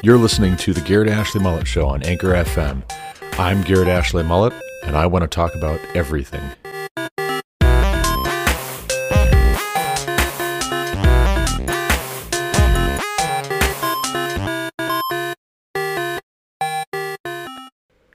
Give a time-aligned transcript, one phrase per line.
[0.00, 2.88] You're listening to the Garrett Ashley Mullet Show on Anchor FM.
[3.36, 4.52] I'm Garrett Ashley Mullet,
[4.84, 6.40] and I want to talk about everything.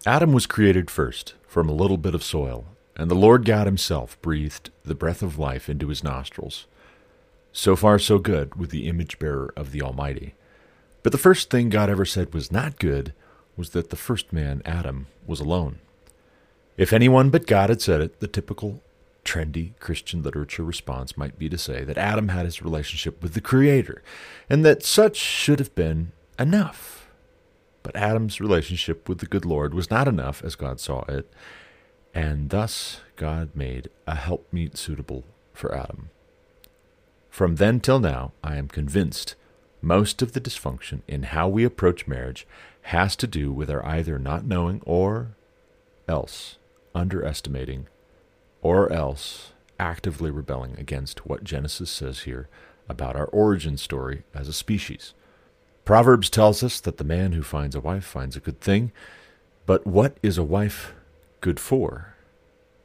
[0.05, 2.63] Adam was created first from a little bit of soil,
[2.95, 6.65] and the Lord God Himself breathed the breath of life into his nostrils.
[7.51, 10.35] So far, so good with the image bearer of the Almighty.
[11.03, 13.13] But the first thing God ever said was not good
[13.55, 15.79] was that the first man, Adam, was alone.
[16.77, 18.81] If anyone but God had said it, the typical
[19.23, 23.41] trendy Christian literature response might be to say that Adam had his relationship with the
[23.41, 24.01] Creator,
[24.49, 27.07] and that such should have been enough.
[27.83, 31.31] But Adam's relationship with the good Lord was not enough as God saw it,
[32.13, 36.09] and thus God made a helpmeet suitable for Adam.
[37.29, 39.35] From then till now, I am convinced
[39.83, 42.47] most of the dysfunction in how we approach marriage
[42.83, 45.35] has to do with our either not knowing or
[46.07, 46.57] else
[46.95, 47.87] underestimating
[48.61, 52.47] or else actively rebelling against what Genesis says here
[52.87, 55.13] about our origin story as a species.
[55.83, 58.93] Proverbs tells us that the man who finds a wife finds a good thing,
[59.65, 60.93] but what is a wife
[61.41, 62.15] good for?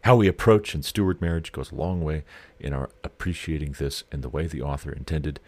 [0.03, 2.25] How we approach and steward marriage goes a long way
[2.59, 5.39] in our appreciating this in the way the author intended.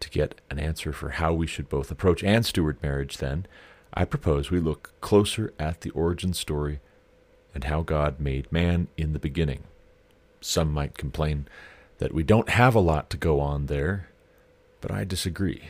[0.00, 3.46] To get an answer for how we should both approach and steward marriage, then,
[3.92, 6.80] I propose we look closer at the origin story
[7.54, 9.64] and how God made man in the beginning.
[10.40, 11.48] Some might complain
[11.98, 14.08] that we don't have a lot to go on there,
[14.80, 15.64] but I disagree.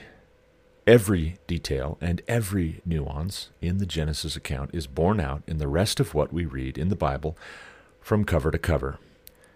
[0.86, 6.00] Every detail and every nuance in the Genesis account is borne out in the rest
[6.00, 7.36] of what we read in the Bible
[8.00, 8.98] from cover to cover.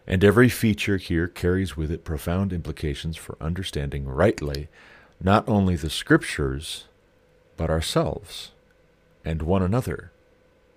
[0.07, 4.69] And every feature here carries with it profound implications for understanding rightly
[5.21, 6.87] not only the Scriptures,
[7.57, 8.51] but ourselves
[9.25, 10.11] and one another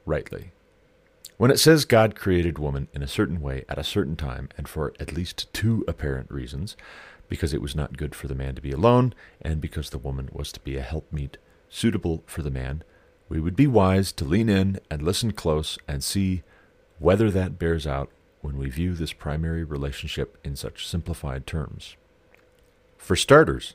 [0.06, 0.52] rightly.
[1.38, 4.68] When it says God created woman in a certain way at a certain time and
[4.68, 6.78] for at least two apparent reasons,
[7.28, 10.30] because it was not good for the man to be alone and because the woman
[10.32, 11.38] was to be a helpmeet
[11.70, 12.84] suitable for the man,
[13.28, 16.44] we would be wise to lean in and listen close and see
[17.00, 18.10] whether that bears out
[18.46, 21.96] when we view this primary relationship in such simplified terms.
[22.98, 23.74] For starters,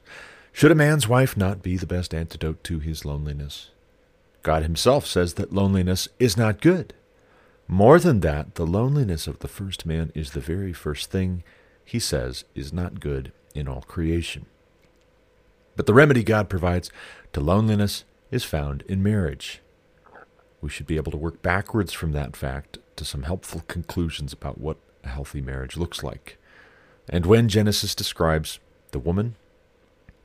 [0.52, 3.70] should a man's wife not be the best antidote to his loneliness?
[4.42, 6.94] God Himself says that loneliness is not good.
[7.68, 11.44] More than that, the loneliness of the first man is the very first thing
[11.84, 14.46] he says is not good in all creation.
[15.76, 16.90] But the remedy God provides
[17.32, 19.60] to loneliness is found in marriage.
[20.60, 24.60] We should be able to work backwards from that fact to some helpful conclusions about
[24.60, 26.36] what a healthy marriage looks like.
[27.08, 29.36] And when Genesis describes the woman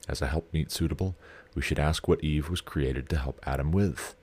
[0.09, 1.16] as a helpmeet suitable,
[1.56, 4.13] we should ask what Eve was created to help Adam with.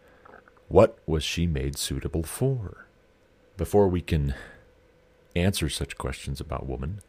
[0.68, 2.86] What was she made suitable for?
[3.56, 4.34] Before we can
[5.34, 7.00] answer such questions about woman,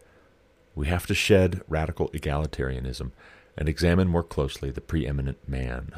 [0.76, 3.12] we have to shed radical egalitarianism
[3.58, 5.92] and examine more closely the preeminent man.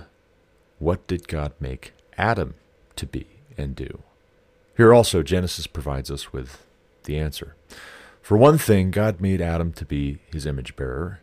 [0.80, 2.56] What did God make Adam
[2.96, 4.02] to be and do?
[4.76, 6.66] Here also, Genesis provides us with
[7.04, 7.56] the answer.
[8.22, 11.22] For one thing, God made Adam to be his image bearer.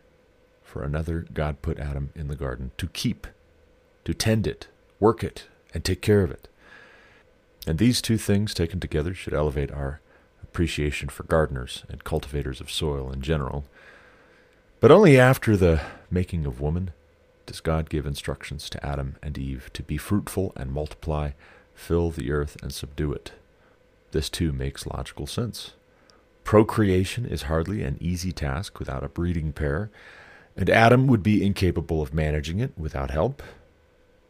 [0.63, 3.27] For another, God put Adam in the garden to keep,
[4.05, 4.67] to tend it,
[4.99, 6.47] work it, and take care of it.
[7.67, 10.01] And these two things taken together should elevate our
[10.41, 13.65] appreciation for gardeners and cultivators of soil in general.
[14.79, 16.91] But only after the making of woman
[17.45, 21.31] does God give instructions to Adam and Eve to be fruitful and multiply,
[21.73, 23.31] fill the earth and subdue it.
[24.13, 25.73] This too makes logical sense.
[26.43, 29.89] Procreation is hardly an easy task without a breeding pair,
[30.55, 33.41] and Adam would be incapable of managing it without help.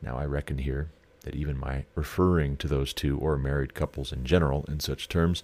[0.01, 0.89] Now I reckon here
[1.25, 5.43] that even my referring to those two or married couples in general in such terms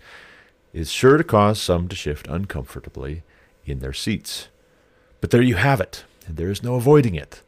[0.72, 3.24] is sure to cause some to shift uncomfortably
[3.66, 4.48] in their seats.
[5.20, 7.42] But there you have it, and there is no avoiding it.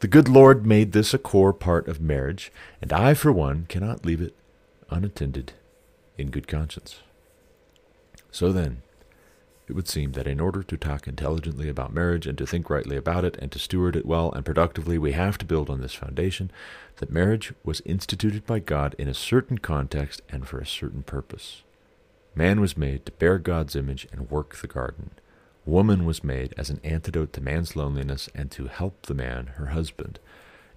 [0.00, 4.04] The good Lord made this a core part of marriage, and I, for one, cannot
[4.04, 4.34] leave it
[4.90, 5.54] unattended
[6.18, 7.00] in good conscience.
[8.30, 8.82] So then,
[9.68, 12.96] it would seem that in order to talk intelligently about marriage and to think rightly
[12.96, 15.94] about it and to steward it well and productively, we have to build on this
[15.94, 16.50] foundation
[16.96, 21.62] that marriage was instituted by God in a certain context and for a certain purpose.
[22.34, 25.10] Man was made to bear God's image and work the garden.
[25.64, 29.66] Woman was made as an antidote to man's loneliness and to help the man, her
[29.66, 30.20] husband.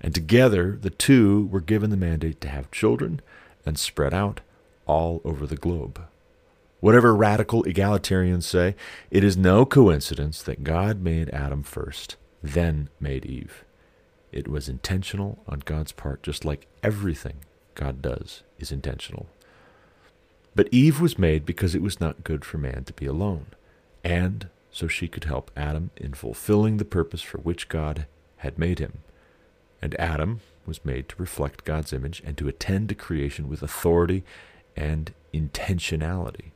[0.02, 3.22] And together, the two were given the mandate to have children
[3.66, 4.42] and spread out
[4.90, 6.02] all over the globe.
[6.80, 8.76] Whatever radical egalitarians say,
[9.12, 13.64] it is no coincidence that God made Adam first, then made Eve.
[14.32, 17.36] It was intentional on God's part, just like everything
[17.76, 19.28] God does is intentional.
[20.56, 23.46] But Eve was made because it was not good for man to be alone,
[24.04, 28.08] and so she could help Adam in fulfilling the purpose for which God
[28.38, 29.00] had made him.
[29.82, 34.24] And Adam was made to reflect God's image and to attend to creation with authority
[34.76, 36.52] and intentionality.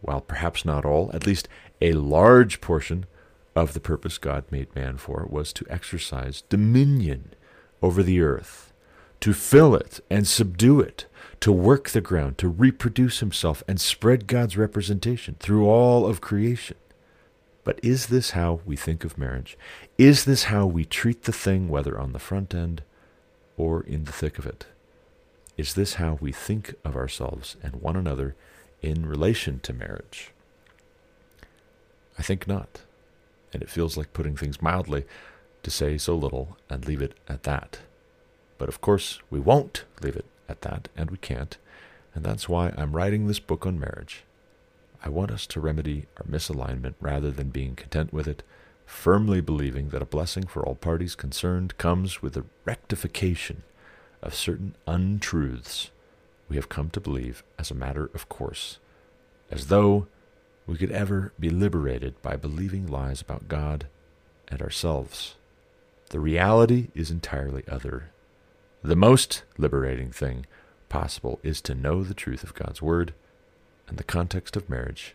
[0.00, 1.48] While perhaps not all, at least
[1.80, 3.06] a large portion
[3.54, 7.34] of the purpose God made man for was to exercise dominion
[7.82, 8.72] over the earth,
[9.20, 11.06] to fill it and subdue it,
[11.40, 16.76] to work the ground, to reproduce himself and spread God's representation through all of creation.
[17.64, 19.56] But is this how we think of marriage?
[19.98, 22.82] Is this how we treat the thing, whether on the front end
[23.56, 24.66] or in the thick of it?
[25.56, 28.34] Is this how we think of ourselves and one another
[28.80, 30.32] in relation to marriage?
[32.18, 32.82] I think not
[33.52, 35.04] and it feels like putting things mildly
[35.62, 37.80] to say so little and leave it at that.
[38.58, 41.56] But of course, we won't leave it at that, and we can't,
[42.14, 44.24] and that's why I'm writing this book on marriage.
[45.04, 48.42] I want us to remedy our misalignment rather than being content with it,
[48.86, 53.62] firmly believing that a blessing for all parties concerned comes with the rectification
[54.22, 55.90] of certain untruths
[56.48, 58.78] we have come to believe as a matter of course,
[59.50, 60.06] as though
[60.66, 63.86] we could ever be liberated by believing lies about God
[64.48, 65.34] and ourselves.
[66.10, 68.10] The reality is entirely other.
[68.82, 70.46] The most liberating thing
[70.88, 73.14] possible is to know the truth of God's Word,
[73.88, 75.14] and the context of marriage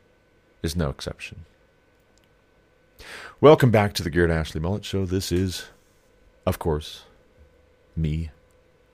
[0.64, 1.46] is no exception.
[3.40, 5.06] Welcome back to the Garrett Ashley Mullet Show.
[5.06, 5.68] This is,
[6.48, 7.04] of course,
[7.96, 8.32] me,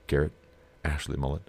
[0.06, 0.32] Garrett
[0.84, 1.42] Ashley Mullet,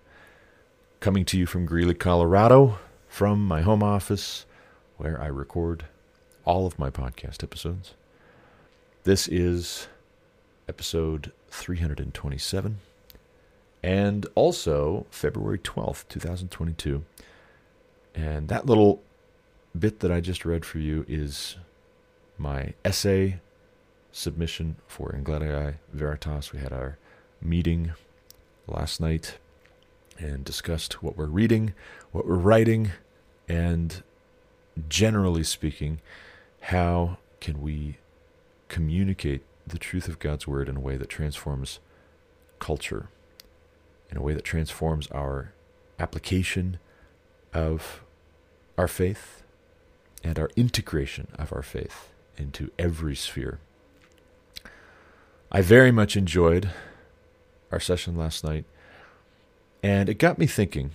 [1.00, 4.46] coming to you from Greeley, Colorado, from my home office
[4.98, 5.86] where I record
[6.46, 7.94] all of my podcast episodes.
[9.04, 9.88] This is
[10.68, 12.80] episode 327
[13.84, 17.04] and also February 12th, 2022.
[18.16, 19.02] And that little
[19.78, 21.58] bit that I just read for you is
[22.38, 23.40] my essay
[24.12, 26.52] submission for Ingletii Veritas.
[26.52, 26.98] We had our
[27.42, 27.94] meeting
[28.68, 29.38] last night
[30.18, 31.74] and discussed what we're reading,
[32.12, 32.92] what we're writing,
[33.48, 34.02] and
[34.90, 36.00] generally speaking,
[36.62, 37.98] how can we
[38.68, 41.80] communicate the truth of God's word in a way that transforms
[42.60, 43.10] culture,
[44.10, 45.54] in a way that transforms our
[46.00, 46.78] application
[47.54, 48.02] of
[48.78, 49.44] our faith
[50.24, 53.60] and our integration of our faith into every sphere.
[55.52, 56.72] I very much enjoyed
[57.76, 58.64] our session last night,
[59.84, 60.92] and it got me thinking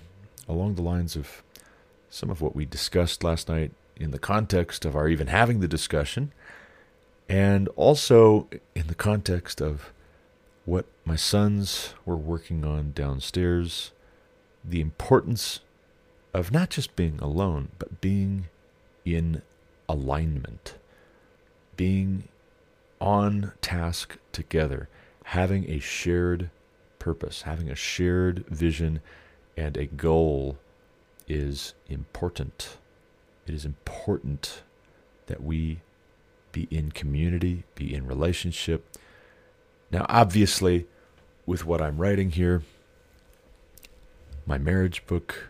[0.48, 1.42] along the lines of
[2.08, 5.68] some of what we discussed last night in the context of our even having the
[5.68, 6.32] discussion,
[7.28, 9.92] and also in the context of
[10.64, 13.92] what my sons were working on downstairs,
[14.64, 15.60] the importance
[16.32, 18.46] of not just being alone, but being
[19.04, 19.42] in
[19.86, 20.76] alignment,
[21.76, 22.24] being
[23.02, 24.88] on task together,
[25.24, 26.48] having a shared
[27.00, 29.00] purpose, having a shared vision
[29.56, 30.58] and a goal
[31.26, 32.76] is important.
[33.47, 34.62] It is important
[35.26, 35.81] that we
[36.52, 38.85] be in community, be in relationship.
[39.90, 40.87] Now, obviously,
[41.47, 42.62] with what I'm writing here,
[44.47, 45.49] my marriage book,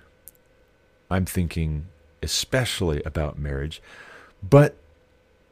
[1.10, 1.86] I'm thinking
[2.22, 3.82] especially about marriage,
[4.42, 4.76] but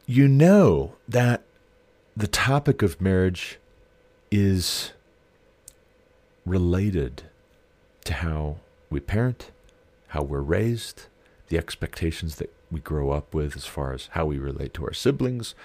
[0.05, 1.43] you know that
[2.15, 3.59] the topic of marriage
[4.31, 4.91] is
[6.49, 7.23] related
[8.05, 8.57] to how
[8.89, 9.51] we parent,
[10.09, 11.03] how we're raised,
[11.47, 14.93] the expectations that we grow up with as far as how we relate to our
[14.93, 15.55] siblings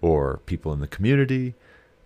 [0.00, 1.54] or people in the community.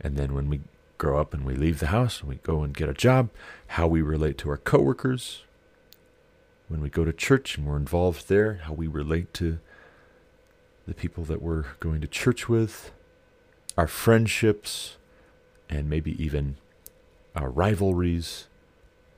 [0.00, 0.60] And then when we
[0.98, 3.30] grow up and we leave the house and we go and get a job,
[3.68, 5.42] how we relate to our coworkers.
[6.68, 9.58] When we go to church and we're involved there, how we relate to
[10.86, 12.92] the people that we're going to church with,
[13.76, 14.96] our friendships,
[15.70, 16.56] and maybe even
[17.38, 18.48] our rivalries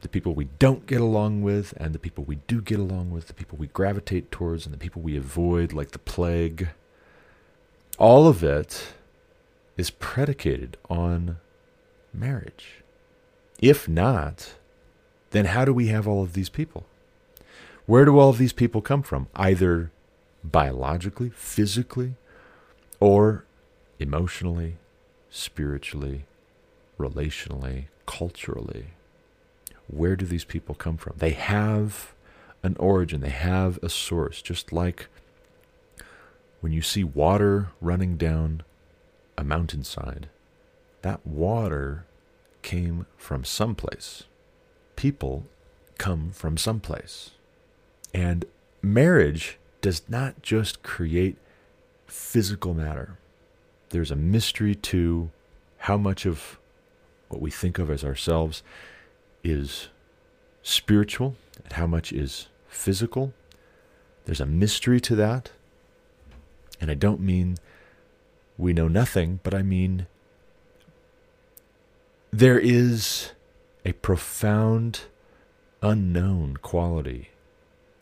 [0.01, 3.27] the people we don't get along with and the people we do get along with,
[3.27, 6.69] the people we gravitate towards and the people we avoid like the plague.
[7.99, 8.95] All of it
[9.77, 11.39] is predicated on
[12.13, 12.83] marriage.
[13.61, 14.55] If not,
[15.31, 16.87] then how do we have all of these people?
[17.87, 19.29] Where do all of these people come from?
[19.35, 19.91] Either
[20.43, 22.15] biologically, physically,
[23.01, 23.45] or
[23.99, 24.77] emotionally,
[25.29, 26.25] spiritually,
[27.01, 28.89] relationally, culturally
[29.91, 31.15] where do these people come from?
[31.17, 32.15] They have
[32.63, 35.09] an origin, they have a source, just like
[36.61, 38.63] when you see water running down
[39.37, 40.29] a mountainside,
[41.03, 42.07] that water
[42.63, 44.25] came from someplace.
[44.97, 45.47] People
[45.99, 47.31] come from someplace.
[48.13, 48.45] And
[48.83, 51.39] marriage does not just create
[52.07, 53.19] physical matter,
[53.91, 55.31] there's a mystery to
[55.79, 56.60] how much of
[57.31, 58.63] what we think of as ourselves
[59.43, 59.89] is
[60.63, 63.33] spiritual and how much is physical.
[64.27, 65.53] There's a mystery to that.
[66.81, 67.57] And I don't mean
[68.59, 70.07] we know nothing, but I mean
[72.33, 73.31] there is
[73.85, 75.03] a profound
[75.83, 77.31] unknown quality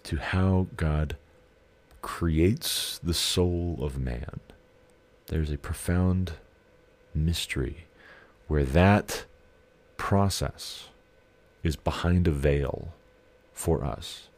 [0.04, 1.16] to how God
[2.02, 4.40] creates the soul of man.
[5.26, 6.32] There's a profound
[7.14, 7.87] mystery
[8.48, 9.24] where that
[9.96, 10.88] process
[11.62, 12.88] is behind a veil
[13.52, 14.28] for us.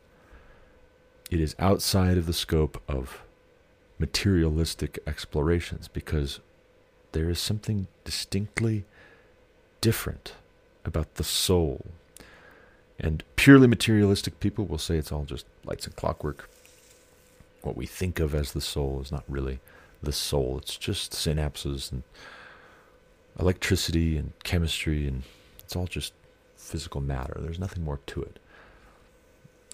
[1.31, 3.23] It is outside of the scope of
[3.99, 6.41] materialistic explorations because
[7.13, 8.85] there is something distinctly
[9.81, 10.35] different
[10.85, 11.87] about the soul.
[12.99, 16.51] And purely materialistic people will say it's all just lights and clockwork.
[17.63, 19.61] What we think of as the soul is not really
[20.03, 22.03] the soul, it's just synapses and
[23.41, 25.23] electricity and chemistry, and
[25.61, 26.13] it's all just
[26.57, 27.37] physical matter.
[27.41, 28.39] There's nothing more to it.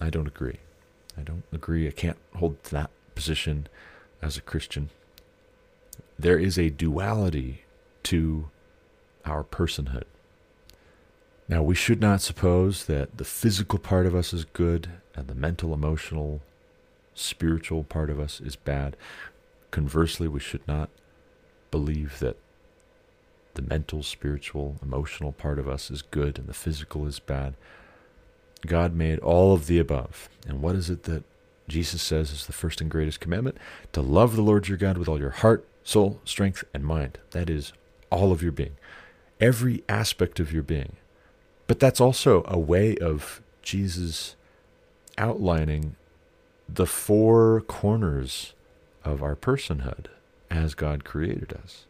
[0.01, 0.59] I don't agree.
[1.17, 1.87] I don't agree.
[1.87, 3.67] I can't hold that position
[4.21, 4.89] as a Christian.
[6.17, 7.63] There is a duality
[8.03, 8.49] to
[9.25, 10.03] our personhood.
[11.49, 15.35] Now, we should not suppose that the physical part of us is good and the
[15.35, 16.41] mental, emotional,
[17.15, 18.95] spiritual part of us is bad.
[19.71, 20.89] Conversely, we should not
[21.71, 22.37] believe that
[23.57, 27.55] the mental, spiritual, emotional part of us is good and the physical is bad.
[28.65, 30.29] God made all of the above.
[30.47, 31.23] And what is it that
[31.67, 33.57] Jesus says is the first and greatest commandment?
[33.93, 37.17] To love the Lord your God with all your heart, soul, strength, and mind.
[37.31, 37.73] That is
[38.11, 38.77] all of your being,
[39.41, 40.95] every aspect of your being.
[41.65, 44.35] But that's also a way of Jesus
[45.17, 45.95] outlining
[46.69, 48.53] the four corners
[49.03, 50.05] of our personhood
[50.51, 51.85] as God created us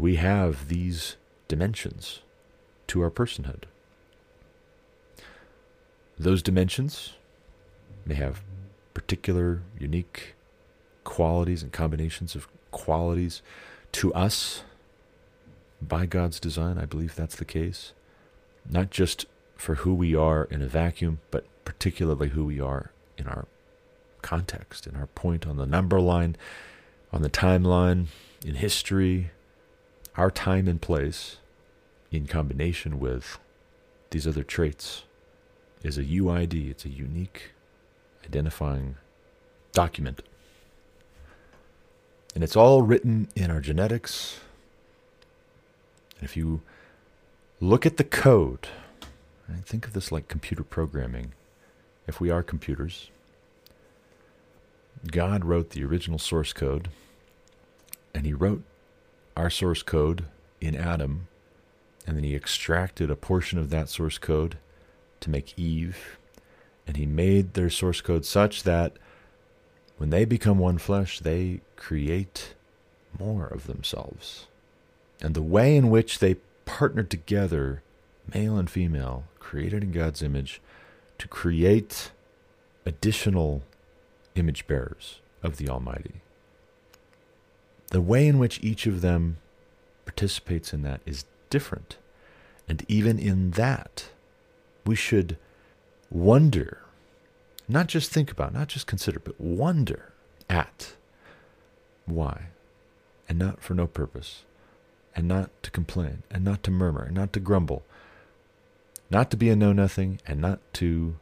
[0.00, 1.16] we have these
[1.48, 2.20] dimensions
[2.86, 3.64] to our personhood.
[6.18, 7.14] Those dimensions
[8.04, 8.42] may have
[8.94, 10.34] particular, unique
[11.04, 13.42] qualities and combinations of qualities
[13.92, 14.62] to us
[15.80, 16.78] by God's design.
[16.78, 17.92] I believe that's the case.
[18.68, 19.26] Not just
[19.56, 23.46] for who we are in a vacuum, but particularly who we are in our
[24.22, 26.36] context, in our point on the number line,
[27.12, 28.06] on the timeline,
[28.44, 29.30] in history,
[30.16, 31.36] our time and place
[32.10, 33.38] in combination with
[34.10, 35.04] these other traits
[35.82, 36.70] is a UID.
[36.70, 37.52] It's a unique
[38.24, 38.96] identifying
[39.72, 40.22] document.
[42.34, 44.40] And it's all written in our genetics.
[46.18, 46.60] And if you
[47.60, 48.68] look at the code,
[49.48, 51.32] right, think of this like computer programming.
[52.06, 53.10] If we are computers,
[55.06, 56.88] God wrote the original source code,
[58.14, 58.62] and He wrote
[59.40, 60.26] our source code
[60.60, 61.26] in Adam,
[62.06, 64.58] and then he extracted a portion of that source code
[65.20, 66.18] to make Eve,
[66.86, 68.92] and he made their source code such that
[69.96, 72.54] when they become one flesh, they create
[73.18, 74.46] more of themselves.
[75.22, 77.82] And the way in which they partnered together,
[78.34, 80.60] male and female, created in God's image,
[81.16, 82.10] to create
[82.84, 83.62] additional
[84.34, 86.20] image bearers of the Almighty
[87.90, 89.36] the way in which each of them
[90.04, 91.96] participates in that is different.
[92.68, 94.10] And even in that,
[94.86, 95.36] we should
[96.08, 96.82] wonder,
[97.68, 100.12] not just think about, not just consider, but wonder
[100.48, 100.94] at
[102.06, 102.46] why.
[103.28, 104.44] And not for no purpose.
[105.14, 107.84] And not to complain, and not to murmur, and not to grumble.
[109.10, 111.16] Not to be a know nothing, and not to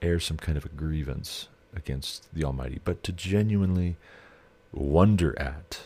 [0.00, 3.96] air some kind of a grievance against the Almighty, but to genuinely
[4.72, 5.80] wonder at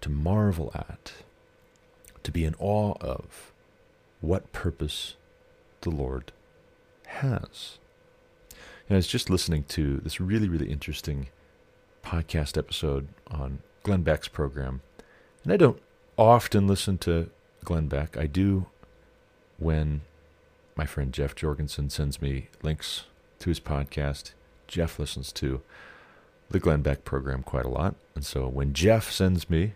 [0.00, 1.12] to marvel at,
[2.22, 3.52] to be in awe of
[4.20, 5.14] what purpose
[5.82, 6.32] the Lord
[7.06, 7.78] has.
[8.88, 11.28] And I was just listening to this really, really interesting
[12.04, 14.80] podcast episode on Glenn Beck's program.
[15.44, 15.80] And I don't
[16.18, 17.30] often listen to
[17.64, 18.16] Glenn Beck.
[18.16, 18.66] I do
[19.58, 20.02] when
[20.74, 23.04] my friend Jeff Jorgensen sends me links
[23.38, 24.32] to his podcast.
[24.66, 25.62] Jeff listens to
[26.48, 27.94] the Glenn Beck program quite a lot.
[28.14, 29.74] And so when Jeff sends me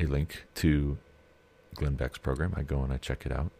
[0.00, 0.98] a link to
[1.74, 2.54] Glenn Beck's program.
[2.56, 3.50] I go and I check it out.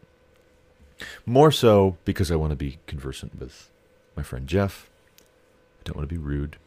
[1.25, 3.69] More so because I want to be conversant with
[4.15, 4.89] my friend Jeff.
[5.19, 6.57] I don't want to be rude,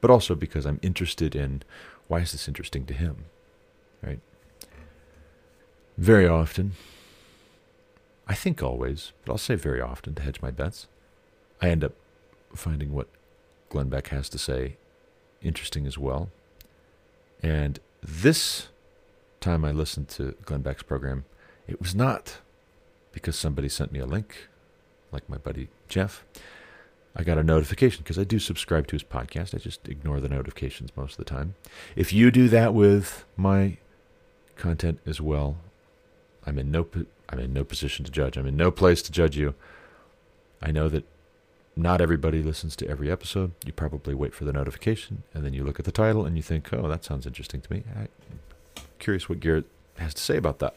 [0.00, 1.62] but also because I'm interested in
[2.06, 3.24] why is this interesting to him,
[4.02, 4.20] right?
[5.96, 6.72] very often,
[8.26, 10.86] I think always, but I'll say very often to hedge my bets,
[11.60, 11.92] I end up
[12.54, 13.08] finding what
[13.68, 14.76] Glenn Beck has to say
[15.42, 16.30] interesting as well.
[17.42, 18.68] And this
[19.44, 21.24] time I listened to Glenn Beck's program,
[21.68, 22.38] it was not
[23.12, 24.48] because somebody sent me a link,
[25.12, 26.24] like my buddy Jeff.
[27.14, 29.54] I got a notification because I do subscribe to his podcast.
[29.54, 31.54] I just ignore the notifications most of the time.
[31.94, 33.76] If you do that with my
[34.56, 35.58] content as well,
[36.46, 36.88] I'm in no
[37.28, 38.36] I'm in no position to judge.
[38.36, 39.54] I'm in no place to judge you.
[40.60, 41.04] I know that
[41.76, 43.52] not everybody listens to every episode.
[43.64, 46.42] You probably wait for the notification and then you look at the title and you
[46.42, 48.08] think, "Oh, that sounds interesting to me." I'm
[49.04, 49.66] curious what Garrett
[49.98, 50.74] has to say about that.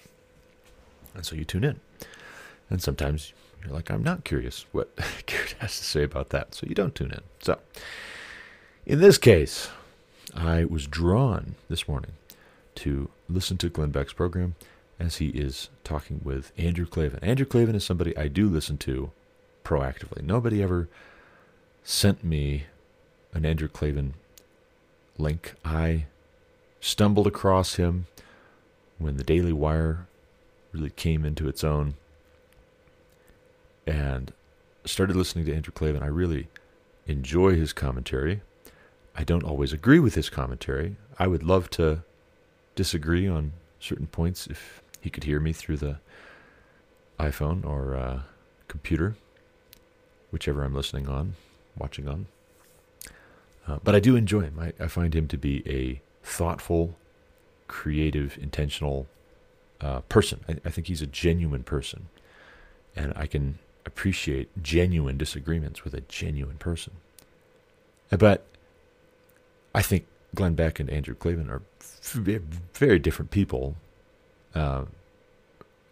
[1.16, 1.80] And so you tune in.
[2.70, 3.32] And sometimes
[3.64, 4.94] you're like, I'm not curious what
[5.26, 6.54] Garrett has to say about that.
[6.54, 7.22] So you don't tune in.
[7.40, 7.58] So
[8.86, 9.70] in this case,
[10.36, 12.12] I was drawn this morning
[12.76, 14.56] to listen to Glenn Beck's program
[15.00, 17.24] as he is talking with Andrew Klavan.
[17.24, 19.12] Andrew Klavan is somebody I do listen to
[19.64, 20.22] proactively.
[20.22, 20.90] Nobody ever
[21.82, 22.66] sent me
[23.34, 24.16] an Andrew Klavan
[25.18, 25.54] link.
[25.64, 26.08] I
[26.80, 28.08] stumbled across him
[28.98, 30.08] when the Daily Wire
[30.72, 31.96] really came into its own
[33.86, 34.34] and
[34.86, 36.04] started listening to Andrew Klavan.
[36.04, 36.48] I really
[37.06, 38.42] enjoy his commentary.
[39.16, 40.96] I don't always agree with his commentary.
[41.18, 42.04] I would love to
[42.76, 45.98] disagree on certain points if he could hear me through the
[47.20, 48.22] iPhone or uh,
[48.68, 49.16] computer,
[50.32, 51.36] whichever I'm listening on,
[51.78, 52.28] watching on.
[53.68, 54.60] Uh, but I do enjoy him.
[54.60, 56.96] I, I, find him to be a thoughtful,
[57.68, 59.08] creative, intentional
[59.82, 60.42] uh, person.
[60.48, 62.10] I, I think he's a genuine person.
[62.96, 66.94] And I can appreciate genuine disagreements with a genuine person.
[68.10, 68.46] But
[69.74, 70.06] I think
[70.36, 71.62] Glenn Beck and Andrew Klavan are
[72.74, 73.76] very different people.
[74.54, 74.86] Uh,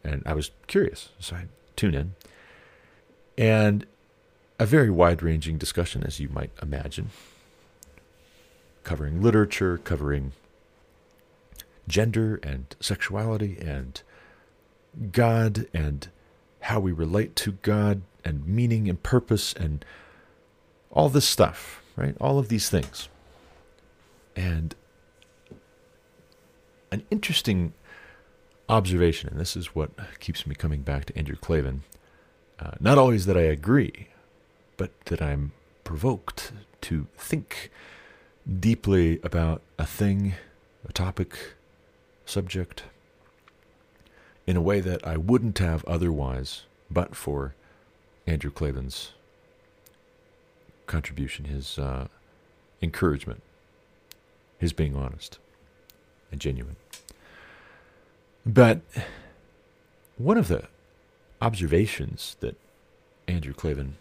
[0.03, 1.45] and I was curious, so I
[1.75, 2.15] tune in.
[3.37, 3.85] And
[4.59, 7.09] a very wide ranging discussion, as you might imagine,
[8.85, 10.31] covering literature, covering
[11.87, 14.01] gender and sexuality and
[15.11, 16.07] God and
[16.61, 19.83] how we relate to God and meaning and purpose and
[20.89, 22.15] all this stuff, right?
[22.21, 23.09] All of these things.
[24.35, 24.73] And
[26.91, 27.73] an interesting
[28.69, 31.83] observation, and this is what keeps me coming back to Andrew Klavan.
[32.57, 34.07] Uh, not always that I agree,
[34.77, 35.51] but that I'm
[35.83, 37.69] provoked to think
[38.59, 40.35] deeply about a thing,
[40.87, 41.37] a topic,
[42.25, 42.83] subject,
[44.45, 47.55] in a way that I wouldn't have otherwise, but for
[48.27, 49.13] Andrew Klavan's
[50.85, 52.07] contribution, his uh,
[52.81, 53.41] encouragement,
[54.59, 55.39] his being honest
[56.31, 56.75] and genuine.
[58.45, 58.81] But
[60.17, 60.65] one of the
[61.41, 62.55] observations that
[63.27, 63.95] Andrew Klavan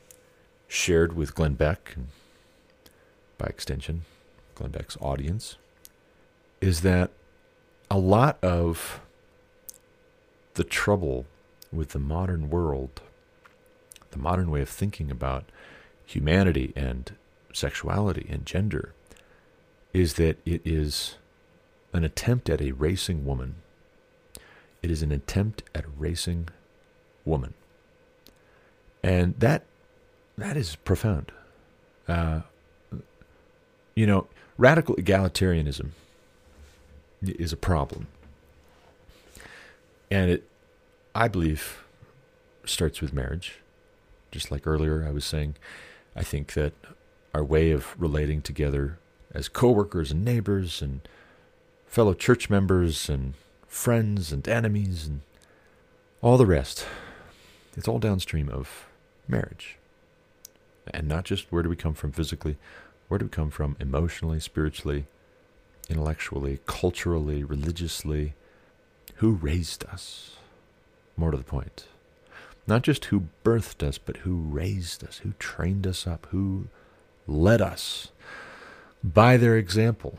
[0.68, 2.09] shared with Glenn Beck, and
[3.38, 4.02] by extension,
[4.55, 5.57] Glenn Beck's audience,
[6.61, 7.11] is that
[7.90, 9.01] a lot of
[10.55, 11.27] the trouble
[11.73, 13.01] with the modern world,
[14.11, 15.45] the modern way of thinking about
[16.07, 17.14] humanity and
[17.53, 18.95] sexuality and gender,
[19.93, 21.17] is that it is
[21.93, 23.57] an attempt at a racing woman.
[24.83, 26.49] It is an attempt at a racing
[27.25, 27.55] woman.
[29.03, 29.64] And that
[30.37, 31.31] that is profound.
[32.09, 32.40] Uh,
[33.94, 34.26] you know,
[34.57, 35.90] radical egalitarianism
[37.22, 38.07] is a problem.
[40.11, 40.48] And it,
[41.14, 41.85] I believe,
[42.64, 43.59] starts with marriage.
[44.30, 45.57] Just like earlier I was saying,
[46.16, 46.72] I think that
[47.33, 48.98] our way of relating together
[49.33, 51.00] as coworkers and neighbors and
[51.87, 53.35] fellow church members and
[53.66, 55.20] friends and enemies and
[56.22, 56.87] all the rest,
[57.76, 58.87] it's all downstream of
[59.28, 59.76] marriage.
[60.92, 62.57] And not just where do we come from physically,
[63.14, 65.07] where do we come from emotionally, spiritually,
[65.88, 68.35] intellectually, culturally, religiously,
[69.18, 70.33] who raised us?
[71.16, 71.87] More to the point.
[72.66, 76.66] Not just who birthed us, but who raised us, who trained us up, who
[77.29, 78.09] led us
[79.05, 80.18] by their example,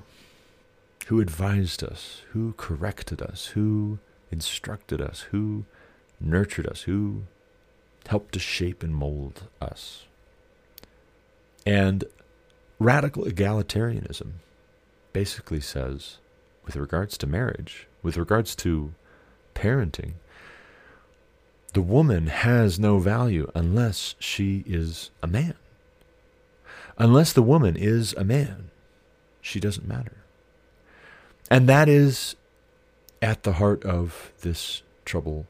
[1.07, 3.99] who advised us, who corrected us, who
[4.31, 5.65] instructed us, who
[6.21, 7.23] nurtured us, who
[8.07, 10.05] helped to shape and mold us.
[11.65, 12.05] And
[12.79, 14.33] radical egalitarianism
[15.13, 16.17] basically says,
[16.65, 18.93] with regards to marriage, with regards to
[19.53, 20.13] parenting,
[21.73, 25.55] the woman has no value unless she is a man.
[26.97, 28.71] Unless the woman is a man,
[29.41, 30.17] she doesn't matter.
[31.51, 32.35] And that is
[33.21, 35.45] at the heart of this trouble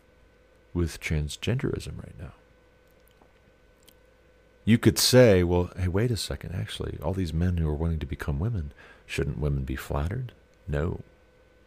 [0.73, 2.33] with transgenderism right now.
[4.65, 7.99] You could say, well, hey, wait a second, actually, all these men who are wanting
[7.99, 8.71] to become women,
[9.05, 10.31] shouldn't women be flattered?
[10.67, 11.01] No.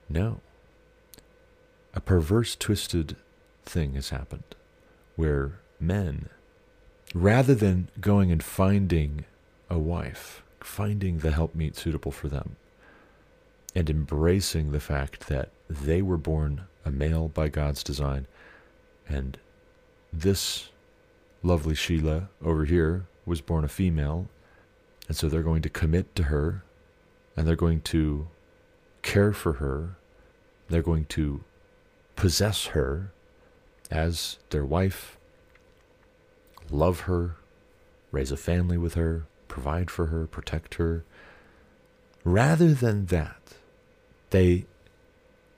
[0.08, 0.40] No.
[1.94, 3.16] A perverse, twisted
[3.64, 4.56] thing has happened
[5.14, 6.28] where men,
[7.14, 9.24] rather than going and finding
[9.70, 12.56] a wife, finding the helpmeet suitable for them,
[13.74, 18.26] and embracing the fact that they were born a male by God's design,
[19.08, 19.38] and
[20.12, 20.70] this
[21.42, 24.28] lovely Sheila over here was born a female,
[25.06, 26.64] and so they're going to commit to her,
[27.36, 28.28] and they're going to
[29.02, 29.96] care for her,
[30.68, 31.42] they're going to
[32.16, 33.12] possess her
[33.90, 35.16] as their wife,
[36.70, 37.36] love her,
[38.10, 41.04] raise a family with her, provide for her, protect her.
[42.24, 43.54] Rather than that,
[44.30, 44.66] they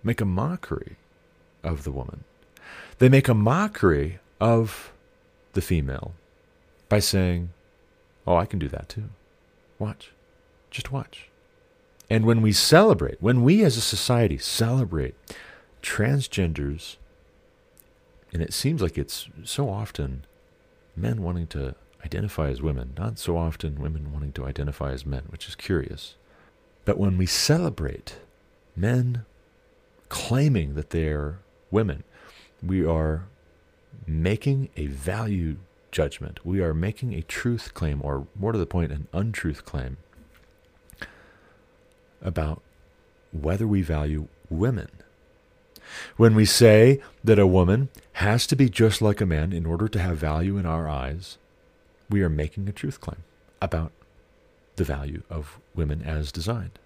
[0.03, 0.97] make a mockery
[1.65, 2.25] of the woman.
[2.99, 4.93] They make a mockery of
[5.53, 6.15] the female
[6.89, 7.51] by saying,
[8.27, 9.11] Oh, I can do that too.
[9.79, 10.13] Watch.
[10.71, 11.29] Just watch.
[12.09, 15.15] And when we celebrate, when we as a society celebrate
[15.83, 16.97] transgenders,
[18.33, 20.25] and it seems like it's so often
[20.97, 25.25] men wanting to identify as women, not so often women wanting to identify as men,
[25.29, 26.15] which is curious.
[26.85, 28.17] But when we celebrate
[28.75, 29.25] men
[30.09, 31.39] claiming that they're
[31.71, 32.05] women,
[32.63, 33.27] we are
[34.07, 35.57] making a value
[35.91, 36.45] judgment.
[36.45, 39.97] We are making a truth claim, or more to the point, an untruth claim
[42.23, 42.63] about
[43.33, 44.89] whether we value women.
[46.17, 49.89] When we say that a woman has to be just like a man in order
[49.89, 51.39] to have value in our eyes,
[52.09, 53.23] we are making a truth claim
[53.61, 53.93] about
[54.77, 56.79] the value of women as designed.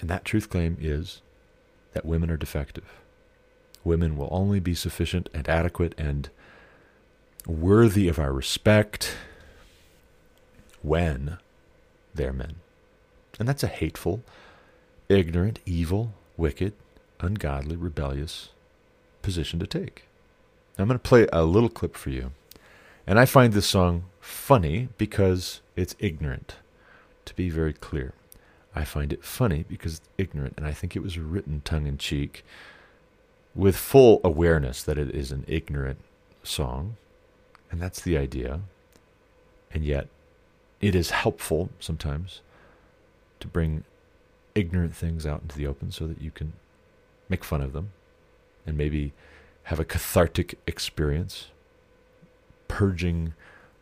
[0.00, 1.22] And that truth claim is
[1.92, 3.02] that women are defective.
[3.84, 6.28] Women will only be sufficient and adequate and
[7.46, 9.16] worthy of our respect
[10.82, 11.38] when
[12.14, 12.56] they're men.
[13.38, 14.22] And that's a hateful,
[15.08, 16.72] ignorant, evil, wicked,
[17.20, 18.50] ungodly, rebellious
[19.22, 20.04] position to take.
[20.78, 22.32] I'm going to play a little clip for you.
[23.06, 26.56] And I find this song funny because it's ignorant,
[27.26, 28.14] to be very clear.
[28.74, 31.98] I find it funny because it's ignorant, and I think it was written tongue in
[31.98, 32.44] cheek
[33.54, 35.98] with full awareness that it is an ignorant
[36.42, 36.96] song.
[37.70, 38.60] And that's the idea.
[39.72, 40.08] And yet,
[40.80, 42.40] it is helpful sometimes
[43.40, 43.84] to bring
[44.54, 46.52] ignorant things out into the open so that you can
[47.28, 47.90] make fun of them
[48.66, 49.12] and maybe
[49.64, 51.48] have a cathartic experience,
[52.68, 53.34] purging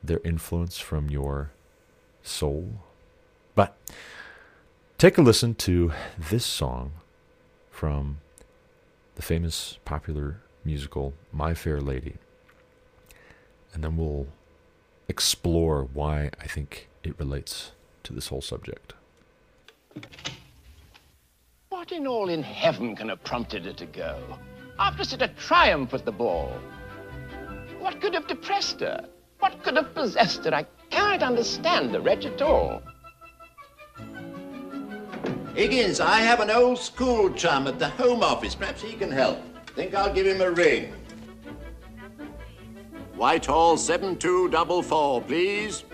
[0.03, 1.51] their influence from your
[2.23, 2.81] soul.
[3.55, 3.77] But
[4.97, 6.93] take a listen to this song
[7.71, 8.19] from
[9.17, 12.15] the famous popular musical My Fair Lady.
[13.73, 14.27] And then we'll
[15.09, 17.73] explore why I think it relates
[18.05, 18.95] to this whole subject.
[21.69, 24.39] What in all in heaven can have prompted her to go?
[24.79, 26.53] After such a triumph at the ball.
[27.79, 29.07] What could have depressed her?
[29.39, 30.55] What could have possessed her?
[30.55, 32.83] I can't understand the wretch at all.
[35.55, 38.55] Higgins, I have an old school chum at the Home Office.
[38.55, 39.39] Perhaps he can help.
[39.75, 40.95] Think I'll give him a ring.
[43.17, 45.85] Whitehall 7244, please.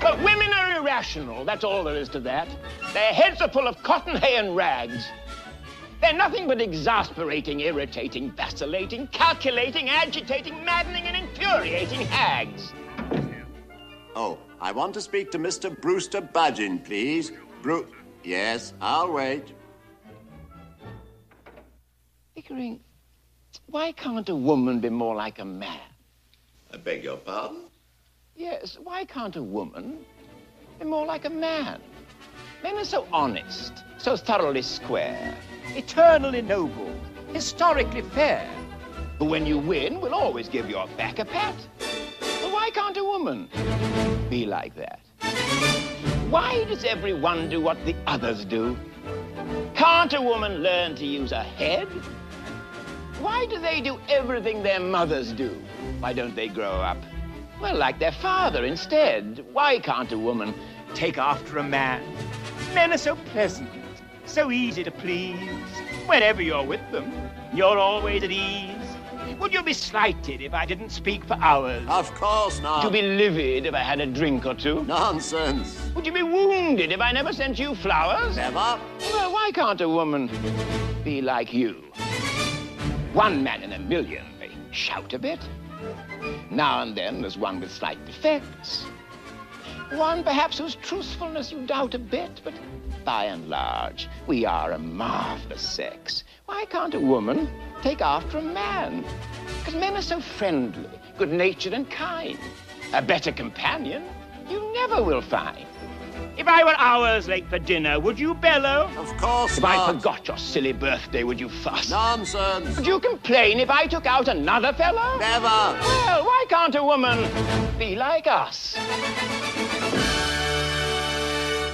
[0.00, 2.48] But women are irrational, that's all there is to that.
[2.92, 5.08] Their heads are full of cotton hay and rags.
[6.00, 12.72] They're nothing but exasperating, irritating, vacillating, calculating, agitating, maddening, and infuriating hags.
[14.14, 15.78] Oh, I want to speak to Mr.
[15.80, 17.32] Brewster Budgin, please.
[17.62, 17.86] Bru...
[18.22, 19.52] Yes, I'll wait.
[22.34, 22.80] Pickering,
[23.66, 25.88] why can't a woman be more like a man?
[26.72, 27.62] I beg your pardon?
[28.36, 29.98] Yes, why can't a woman
[30.78, 31.80] be more like a man?
[32.62, 35.36] Men are so honest, so thoroughly square,
[35.74, 36.92] eternally noble,
[37.32, 38.48] historically fair.
[39.18, 41.54] But when you win, we'll always give your back a pat.
[41.78, 43.48] But why can't a woman
[44.28, 45.00] be like that?
[46.30, 48.76] Why does everyone do what the others do?
[49.74, 51.88] Can't a woman learn to use her head?
[53.20, 55.48] Why do they do everything their mothers do?
[56.00, 56.98] Why don't they grow up?
[57.60, 59.44] Well, like their father instead.
[59.52, 60.54] Why can't a woman
[60.94, 62.02] take after a man?
[62.74, 63.70] Men are so pleasant,
[64.26, 65.50] so easy to please.
[66.06, 67.10] Whenever you're with them,
[67.54, 68.72] you're always at ease.
[69.40, 71.84] Would you be slighted if I didn't speak for hours?
[71.88, 72.84] Of course not.
[72.84, 74.84] Would you be livid if I had a drink or two?
[74.84, 75.90] Nonsense.
[75.94, 78.36] Would you be wounded if I never sent you flowers?
[78.36, 78.78] Never.
[79.00, 80.30] Well, why can't a woman
[81.02, 81.82] be like you?
[83.16, 85.40] One man in a million may shout a bit.
[86.50, 88.84] Now and then there's one with slight defects.
[89.92, 92.52] One perhaps whose truthfulness you doubt a bit, but
[93.06, 96.24] by and large, we are a marvelous sex.
[96.44, 97.48] Why can't a woman
[97.80, 99.02] take after a man?
[99.60, 102.38] Because men are so friendly, good-natured and kind.
[102.92, 104.04] A better companion
[104.46, 105.66] you never will find.
[106.38, 108.90] If I were hours late for dinner, would you bellow?
[108.98, 109.88] Of course If not.
[109.88, 111.88] I forgot your silly birthday, would you fuss?
[111.88, 112.76] Nonsense.
[112.76, 115.18] Would you complain if I took out another fellow?
[115.18, 115.44] Never.
[115.46, 117.26] Well, why can't a woman
[117.78, 118.74] be like us?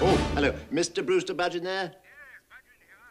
[0.04, 0.54] Oh, hello.
[0.72, 1.04] Mr.
[1.04, 1.94] Brewster Budgin there?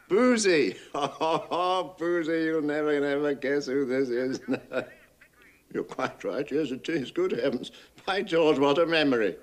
[0.08, 0.76] Boozy.
[0.94, 4.40] Oh, Boozy, you'll never, never guess who this is.
[5.74, 6.50] You're quite right.
[6.50, 7.12] Yes, it is.
[7.12, 7.72] Good heavens.
[8.06, 9.36] By George, what a memory.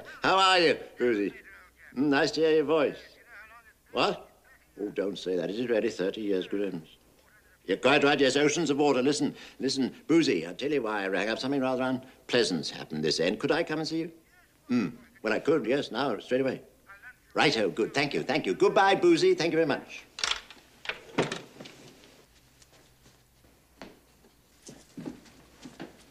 [0.22, 1.34] How are you, Boozy?
[1.96, 2.96] Mm, Nice to hear your voice.
[3.92, 4.28] What?
[4.80, 5.50] Oh, don't say that.
[5.50, 6.80] Is it really 30 years, good?
[7.66, 9.02] You're quite right, yes, oceans of water.
[9.02, 11.38] Listen, listen, Boozy, I'll tell you why I rang up.
[11.38, 13.38] Something rather unpleasant's happened this end.
[13.38, 14.12] Could I come and see you?
[14.68, 14.88] Hmm.
[15.22, 16.62] Well, I could, yes, now, straight away.
[17.34, 17.94] Righto, good.
[17.94, 18.54] Thank you, thank you.
[18.54, 19.34] Goodbye, Boozy.
[19.34, 20.04] Thank you very much.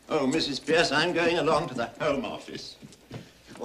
[0.10, 0.66] Oh, Mrs.
[0.66, 2.76] Pearce, I'm going along to the Home Office.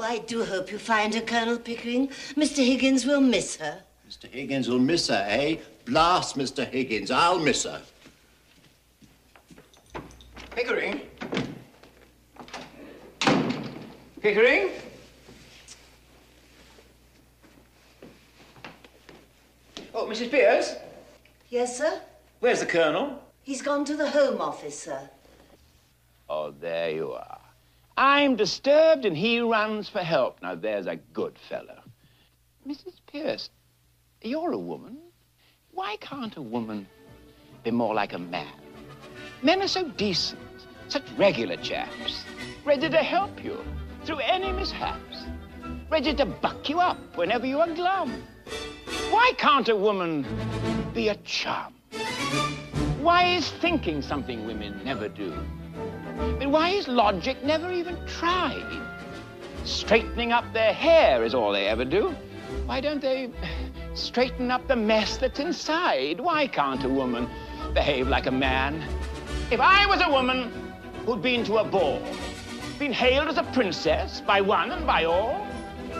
[0.00, 2.08] I do hope you find her, Colonel Pickering.
[2.36, 2.64] Mr.
[2.64, 3.82] Higgins will miss her.
[4.08, 4.30] Mr.
[4.30, 5.56] Higgins will miss her, eh?
[5.84, 6.66] Blast Mr.
[6.66, 7.10] Higgins.
[7.10, 7.82] I'll miss her.
[10.50, 11.00] Pickering?
[14.20, 14.70] Pickering?
[19.94, 20.30] Oh, Mrs.
[20.30, 20.74] Pearce?
[21.48, 22.00] Yes, sir?
[22.40, 23.22] Where's the Colonel?
[23.42, 25.08] He's gone to the Home Office, sir.
[26.28, 27.35] Oh, there you are.
[27.96, 30.42] I'm disturbed and he runs for help.
[30.42, 31.80] Now, there's a good fellow.
[32.66, 32.94] Mrs.
[33.06, 33.48] Pearce,
[34.22, 34.98] you're a woman.
[35.70, 36.86] Why can't a woman
[37.64, 38.52] be more like a man?
[39.42, 40.40] Men are so decent,
[40.88, 42.24] such regular chaps,
[42.64, 43.64] ready to help you
[44.04, 45.24] through any mishaps,
[45.90, 48.22] ready to buck you up whenever you are glum.
[49.10, 50.26] Why can't a woman
[50.92, 51.74] be a chum?
[53.00, 55.32] Why is thinking something women never do?
[56.16, 58.82] But why is logic never even tried?
[59.64, 62.14] Straightening up their hair is all they ever do.
[62.64, 63.30] Why don't they
[63.94, 66.20] straighten up the mess that's inside?
[66.20, 67.28] Why can't a woman
[67.74, 68.82] behave like a man?
[69.50, 70.50] If I was a woman
[71.04, 72.02] who'd been to a ball,
[72.78, 75.46] been hailed as a princess by one and by all,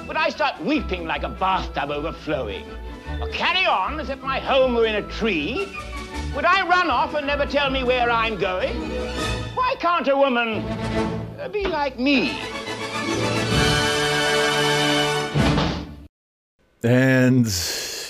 [0.07, 2.65] would I start weeping like a bathtub overflowing?
[3.21, 5.69] Or carry on as if my home were in a tree?
[6.35, 9.26] Would I run off and never tell me where I'm going?
[9.57, 10.61] Why can't a woman
[11.41, 12.39] uh, be like me?
[16.83, 17.47] And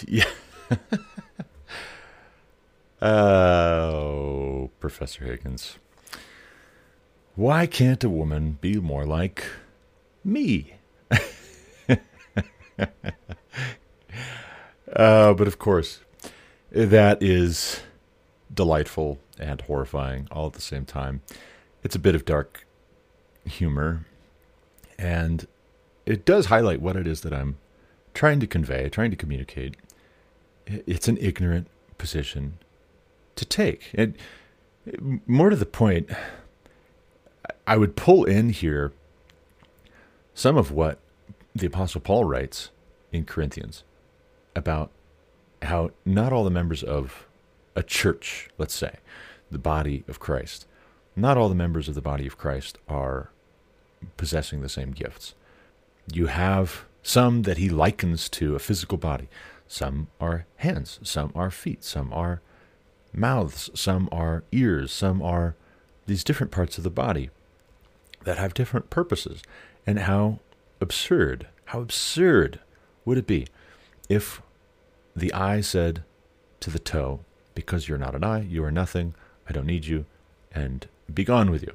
[0.08, 0.24] yeah.
[3.00, 5.78] oh, Professor Higgins.
[7.36, 9.44] Why can't a woman be more like
[10.24, 10.74] me?
[11.88, 11.96] uh,
[15.32, 16.00] but of course,
[16.72, 17.82] that is
[18.52, 21.22] delightful and horrifying all at the same time.
[21.82, 22.66] It's a bit of dark
[23.44, 24.06] humor,
[24.98, 25.46] and
[26.04, 27.58] it does highlight what it is that I'm
[28.14, 29.76] trying to convey, trying to communicate.
[30.66, 31.68] It's an ignorant
[31.98, 32.58] position
[33.36, 33.90] to take.
[33.94, 34.14] And
[35.26, 36.10] more to the point,
[37.66, 38.92] I would pull in here
[40.34, 40.98] some of what
[41.54, 42.70] the Apostle Paul writes
[43.12, 43.84] in Corinthians
[44.54, 44.90] about
[45.62, 47.26] how not all the members of
[47.74, 48.96] a church, let's say,
[49.50, 50.66] the body of Christ,
[51.14, 53.30] not all the members of the body of Christ are
[54.16, 55.34] possessing the same gifts.
[56.12, 59.28] You have some that he likens to a physical body.
[59.68, 62.40] Some are hands, some are feet, some are
[63.12, 65.56] mouths, some are ears, some are
[66.06, 67.30] these different parts of the body
[68.24, 69.42] that have different purposes.
[69.86, 70.40] And how
[70.80, 72.60] absurd, how absurd
[73.04, 73.46] would it be
[74.08, 74.42] if
[75.14, 76.02] the eye said
[76.60, 77.20] to the toe,
[77.54, 79.14] Because you're not an eye, you are nothing,
[79.48, 80.06] I don't need you,
[80.52, 81.74] and be gone with you.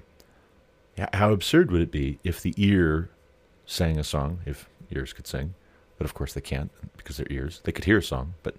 [1.14, 3.10] How absurd would it be if the ear
[3.66, 5.54] sang a song, if ears could sing,
[5.98, 7.62] but of course they can't because they're ears.
[7.64, 8.56] They could hear a song, but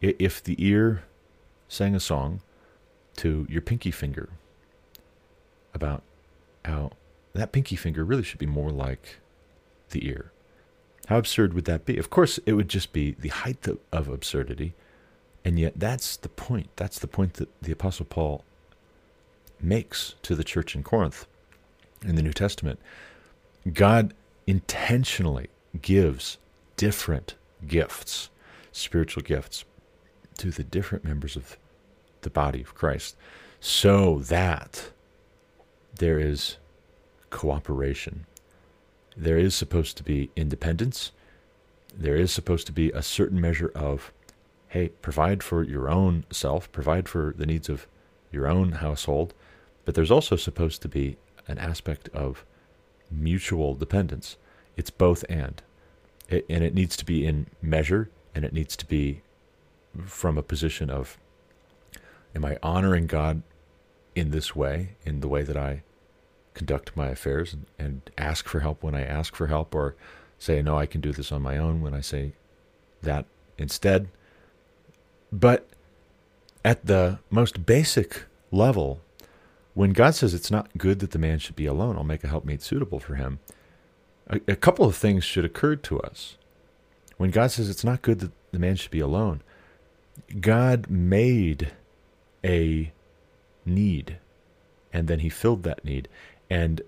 [0.00, 1.04] if the ear
[1.68, 2.40] sang a song
[3.16, 4.28] to your pinky finger
[5.72, 6.02] about
[6.64, 6.92] how
[7.32, 9.16] that pinky finger really should be more like
[9.90, 10.30] the ear,
[11.08, 11.98] how absurd would that be?
[11.98, 14.74] Of course, it would just be the height of absurdity,
[15.44, 16.70] and yet that's the point.
[16.76, 18.44] That's the point that the Apostle Paul
[19.60, 21.26] makes to the church in Corinth
[22.04, 22.78] in the New Testament.
[23.72, 24.14] God
[24.46, 25.48] intentionally
[25.80, 26.38] gives
[26.76, 27.34] different
[27.66, 28.30] gifts,
[28.72, 29.64] spiritual gifts,
[30.38, 31.56] to the different members of
[32.22, 33.16] the body of Christ,
[33.60, 34.90] so that
[35.98, 36.56] there is
[37.30, 38.26] cooperation.
[39.16, 41.12] There is supposed to be independence.
[41.96, 44.12] There is supposed to be a certain measure of,
[44.74, 47.86] hey, provide for your own self, provide for the needs of
[48.32, 49.32] your own household.
[49.84, 52.44] But there's also supposed to be an aspect of
[53.08, 54.36] mutual dependence.
[54.76, 55.62] It's both and.
[56.28, 59.22] It, and it needs to be in measure and it needs to be
[60.06, 61.18] from a position of
[62.34, 63.42] am I honoring God
[64.16, 65.84] in this way, in the way that I
[66.54, 69.94] conduct my affairs and, and ask for help when I ask for help, or
[70.40, 72.32] say, no, I can do this on my own when I say
[73.02, 74.08] that instead.
[75.34, 75.66] But
[76.64, 79.00] at the most basic level,
[79.74, 82.28] when God says it's not good that the man should be alone, I'll make a
[82.28, 83.40] helpmate suitable for him,
[84.28, 86.36] a, a couple of things should occur to us.
[87.16, 89.42] When God says it's not good that the man should be alone,
[90.40, 91.72] God made
[92.44, 92.92] a
[93.66, 94.18] need
[94.92, 96.06] and then he filled that need.
[96.48, 96.80] And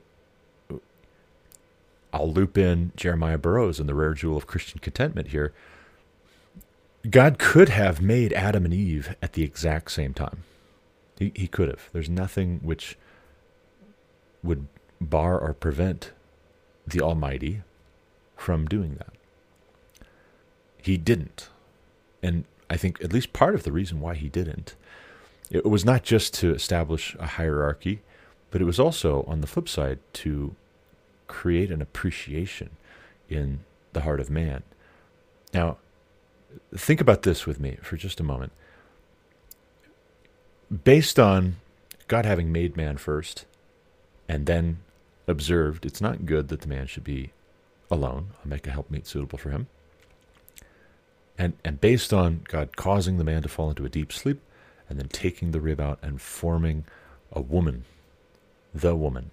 [2.13, 5.53] I'll loop in Jeremiah Burroughs and the rare jewel of Christian contentment here.
[7.11, 10.45] God could have made Adam and Eve at the exact same time.
[11.19, 11.89] He, he could have.
[11.93, 12.97] There's nothing which
[14.43, 14.67] would
[15.01, 16.13] bar or prevent
[16.87, 17.63] the Almighty
[18.37, 19.13] from doing that.
[20.81, 21.49] He didn't.
[22.23, 24.75] And I think at least part of the reason why he didn't,
[25.51, 28.03] it was not just to establish a hierarchy,
[28.51, 30.55] but it was also, on the flip side, to
[31.27, 32.71] create an appreciation
[33.29, 33.61] in
[33.93, 34.63] the heart of man.
[35.53, 35.79] Now,
[36.75, 38.53] think about this with me for just a moment.
[40.85, 41.57] Based on
[42.09, 43.45] God having made man first
[44.29, 44.79] and then
[45.29, 47.33] observed it's not good that the man should be
[47.91, 49.69] alone, I'll make a helpmeet suitable for him.
[51.39, 54.41] And, and based on God causing the man to fall into a deep sleep
[54.89, 56.85] and then taking the rib out and forming
[57.33, 57.85] a woman,
[58.73, 59.31] the woman,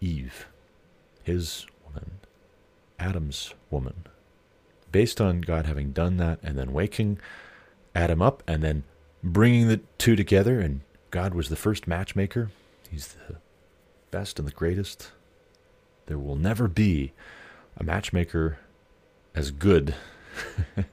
[0.00, 0.46] Eve,
[1.22, 2.12] his woman,
[2.98, 4.04] Adam's woman.
[4.94, 7.18] Based on God having done that and then waking
[7.96, 8.84] Adam up and then
[9.24, 12.52] bringing the two together, and God was the first matchmaker,
[12.88, 13.38] he's the
[14.12, 15.10] best and the greatest.
[16.06, 17.12] There will never be
[17.76, 18.58] a matchmaker
[19.34, 19.96] as good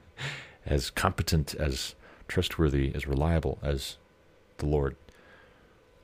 [0.66, 1.94] as competent, as
[2.26, 3.98] trustworthy, as reliable as
[4.56, 4.96] the Lord.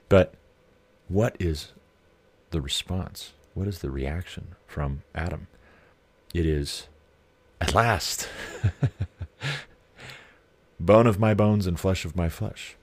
[0.09, 0.35] But
[1.09, 1.73] what is
[2.51, 3.33] the response?
[3.55, 5.49] What is the reaction from Adam?
[6.33, 6.87] It is,
[7.61, 8.29] at last,
[10.81, 12.77] bone of my bones and flesh of my flesh.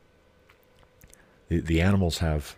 [1.50, 2.56] The, the animals have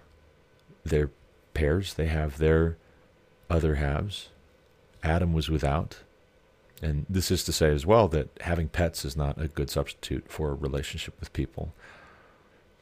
[0.84, 1.12] their
[1.54, 2.78] pairs, they have their
[3.50, 4.30] other halves.
[5.04, 5.98] Adam was without,
[6.82, 10.26] and this is to say as well that having pets is not a good substitute
[10.28, 11.74] for a relationship with people.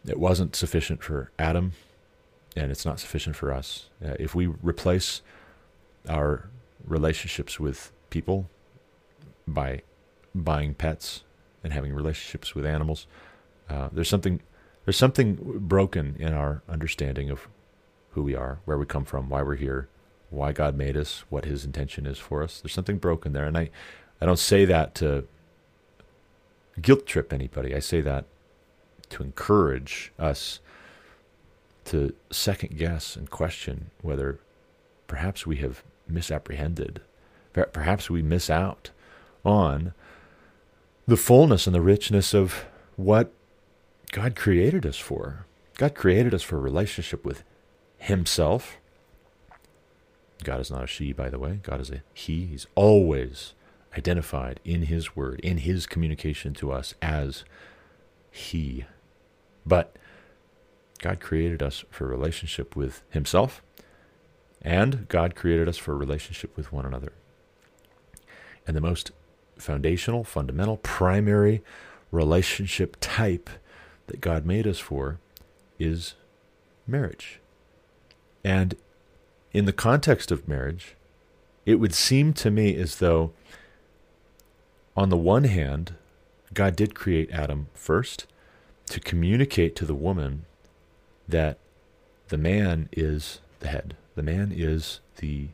[0.08, 1.74] It wasn't sufficient for Adam,
[2.56, 3.90] and it's not sufficient for us.
[4.04, 5.22] Uh, if we replace
[6.08, 6.50] our
[6.86, 8.50] relationships with people
[9.48, 9.82] by
[10.34, 11.24] buying pets
[11.64, 13.08] and having relationships with animals,
[13.70, 14.42] uh, there's something
[14.86, 17.48] there's something broken in our understanding of
[18.12, 19.90] who we are, where we come from, why we're here,
[20.30, 22.62] why God made us, what His intention is for us.
[22.62, 23.72] There's something broken there, and I,
[24.22, 25.28] I don't say that to
[26.82, 27.74] guilt trip anybody.
[27.74, 28.26] I say that
[29.10, 30.60] to encourage us
[31.86, 34.40] to second guess and question whether
[35.08, 37.02] perhaps we have misapprehended,
[37.54, 38.92] perhaps we miss out
[39.46, 39.94] on
[41.08, 43.32] the fullness and the richness of what
[44.12, 45.46] God created us for.
[45.78, 47.44] God created us for a relationship with
[47.98, 48.78] Himself
[50.46, 51.60] God is not a she, by the way.
[51.64, 52.46] God is a he.
[52.46, 53.54] He's always
[53.98, 57.44] identified in his word, in his communication to us as
[58.32, 58.86] he.
[59.66, 59.96] But
[61.00, 63.62] God created us for a relationship with himself,
[64.62, 67.14] and God created us for a relationship with one another.
[68.68, 69.12] And the most
[69.58, 71.62] foundational, fundamental, primary
[72.12, 73.50] relationship type
[74.08, 75.20] that God made us for
[75.80, 76.16] is
[76.88, 77.40] marriage.
[78.44, 78.76] And
[79.54, 80.96] in the context of marriage,
[81.66, 83.32] it would seem to me as though,
[84.96, 85.96] on the one hand,
[86.54, 88.28] God did create Adam first
[88.88, 90.46] to communicate to the woman
[91.28, 91.58] that
[92.28, 95.48] the man is the head, the man is the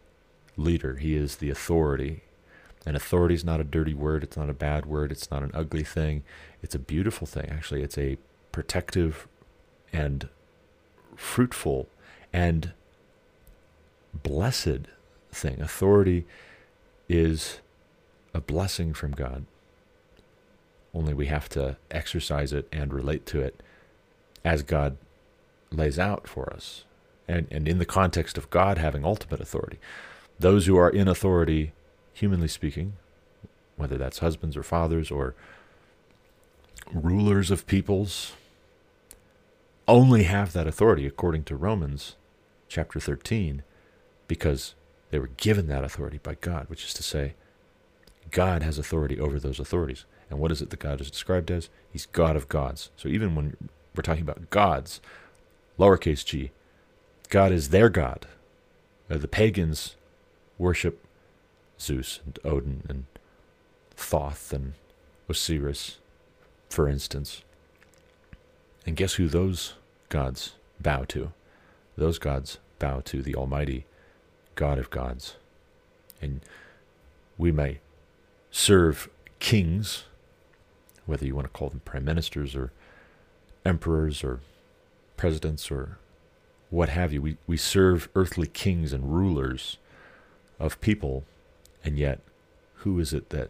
[0.58, 2.24] leader, he is the authority.
[2.86, 5.52] And authority is not a dirty word, it's not a bad word, it's not an
[5.54, 6.24] ugly thing,
[6.64, 7.48] it's a beautiful thing.
[7.50, 8.18] Actually, it's a
[8.52, 9.28] protective
[9.94, 10.28] and
[11.16, 11.88] fruitful
[12.34, 12.74] and
[14.14, 14.88] blessed
[15.32, 15.62] thing.
[15.62, 16.26] Authority
[17.08, 17.60] is
[18.34, 19.46] a blessing from God.
[20.94, 23.62] Only we have to exercise it and relate to it
[24.44, 24.98] as God
[25.72, 26.84] lays out for us,
[27.28, 29.80] and, and in the context of God having ultimate authority.
[30.40, 31.72] Those who are in authority,
[32.14, 32.94] humanly speaking,
[33.78, 35.36] whether that's husbands or fathers or
[36.94, 38.34] rulers of peoples,
[39.88, 42.16] only have that authority according to Romans
[42.68, 43.64] chapter 13
[44.28, 44.76] because
[45.10, 47.34] they were given that authority by God, which is to say,
[48.30, 50.06] God has authority over those authorities.
[50.30, 51.70] And what is it that God is described as?
[51.92, 52.90] He's God of gods.
[52.96, 53.58] So even when
[53.94, 55.02] we're talking about gods,
[55.78, 56.52] lowercase g,
[57.30, 58.28] God is their God.
[59.10, 59.98] Uh, the pagans
[60.58, 61.06] worship
[61.82, 63.06] Zeus and Odin and
[63.96, 64.74] Thoth and
[65.28, 65.98] Osiris,
[66.70, 67.44] for instance.
[68.86, 69.74] And guess who those
[70.10, 71.34] gods bow to?
[71.98, 73.86] Those gods bow to the Almighty
[74.56, 75.36] God of gods.
[76.22, 76.42] And
[77.38, 77.80] we may
[78.52, 79.10] serve
[79.40, 80.06] kings
[81.06, 82.72] whether you want to call them prime ministers or
[83.66, 84.40] emperors or
[85.18, 85.98] presidents or
[86.70, 87.22] what have you.
[87.22, 89.78] We, we serve earthly kings and rulers
[90.60, 91.26] of people,
[91.84, 92.20] and yet
[92.76, 93.50] who is it that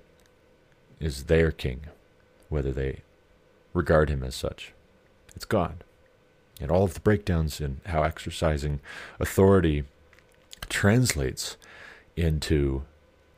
[1.00, 1.82] is their king,
[2.50, 3.02] whether they
[3.74, 4.74] regard him as such?
[5.36, 5.84] It's God.
[6.60, 8.82] And all of the breakdowns in how exercising
[9.20, 9.86] authority
[10.70, 11.58] translates
[12.16, 12.84] into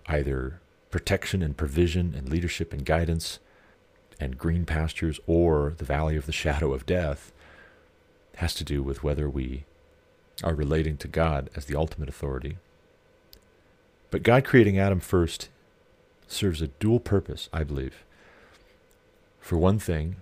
[0.08, 0.60] either
[0.91, 3.39] protection and provision and leadership and guidance
[4.20, 7.32] and green pastures or the valley of the shadow of death
[8.36, 9.66] has to do with whether we
[10.44, 12.58] are relating to God as the ultimate authority.
[14.14, 15.49] But God creating Adam first
[16.28, 18.05] serves a dual purpose, I believe.
[19.39, 20.18] For one thing,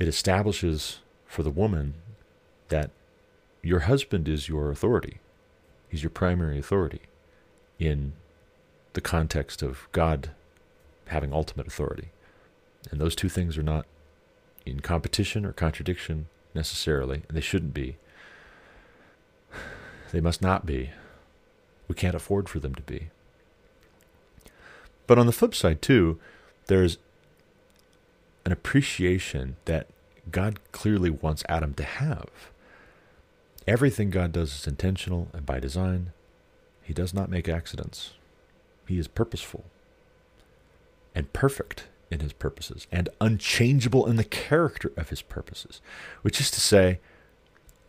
[0.00, 1.94] it establishes for the woman
[2.70, 2.90] that
[3.62, 5.20] your husband is your authority.
[5.88, 7.02] He's your primary authority
[7.78, 8.14] in
[8.94, 10.30] the context of God
[11.06, 12.08] having ultimate authority.
[12.90, 13.86] And those two things are not
[14.66, 17.98] in competition or contradiction necessarily, and they shouldn't be.
[20.10, 20.90] They must not be.
[21.88, 23.08] We can't afford for them to be.
[25.06, 26.18] But on the flip side, too,
[26.66, 26.98] there's
[28.44, 29.88] an appreciation that
[30.30, 32.28] God clearly wants Adam to have.
[33.66, 36.12] Everything God does is intentional and by design.
[36.82, 38.12] He does not make accidents.
[38.86, 39.64] He is purposeful
[41.14, 45.80] and perfect in his purposes and unchangeable in the character of his purposes,
[46.22, 47.00] which is to say,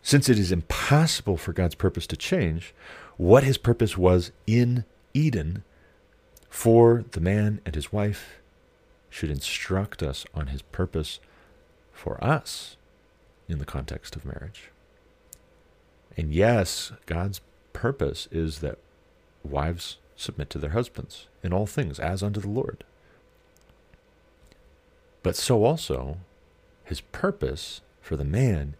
[0.02, 2.74] since it is impossible for God's purpose to change,
[3.16, 5.64] what his purpose was in Eden
[6.50, 8.40] for the man and his wife
[9.08, 11.20] should instruct us on his purpose
[11.92, 12.76] for us
[13.48, 14.70] in the context of marriage.
[16.16, 17.40] And yes, God's
[17.72, 18.78] purpose is that
[19.44, 22.84] wives submit to their husbands in all things, as unto the Lord.
[25.22, 26.18] But so also,
[26.84, 28.74] his purpose for the man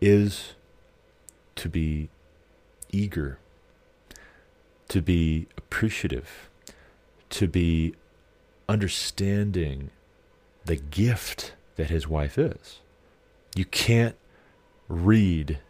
[0.00, 0.54] is
[1.56, 2.08] to be
[2.90, 3.38] eager,
[4.90, 6.50] to be appreciative,
[7.30, 7.94] to be
[8.68, 9.90] understanding
[10.64, 12.80] the gift that his wife is.
[13.54, 14.16] You can't
[14.88, 15.60] read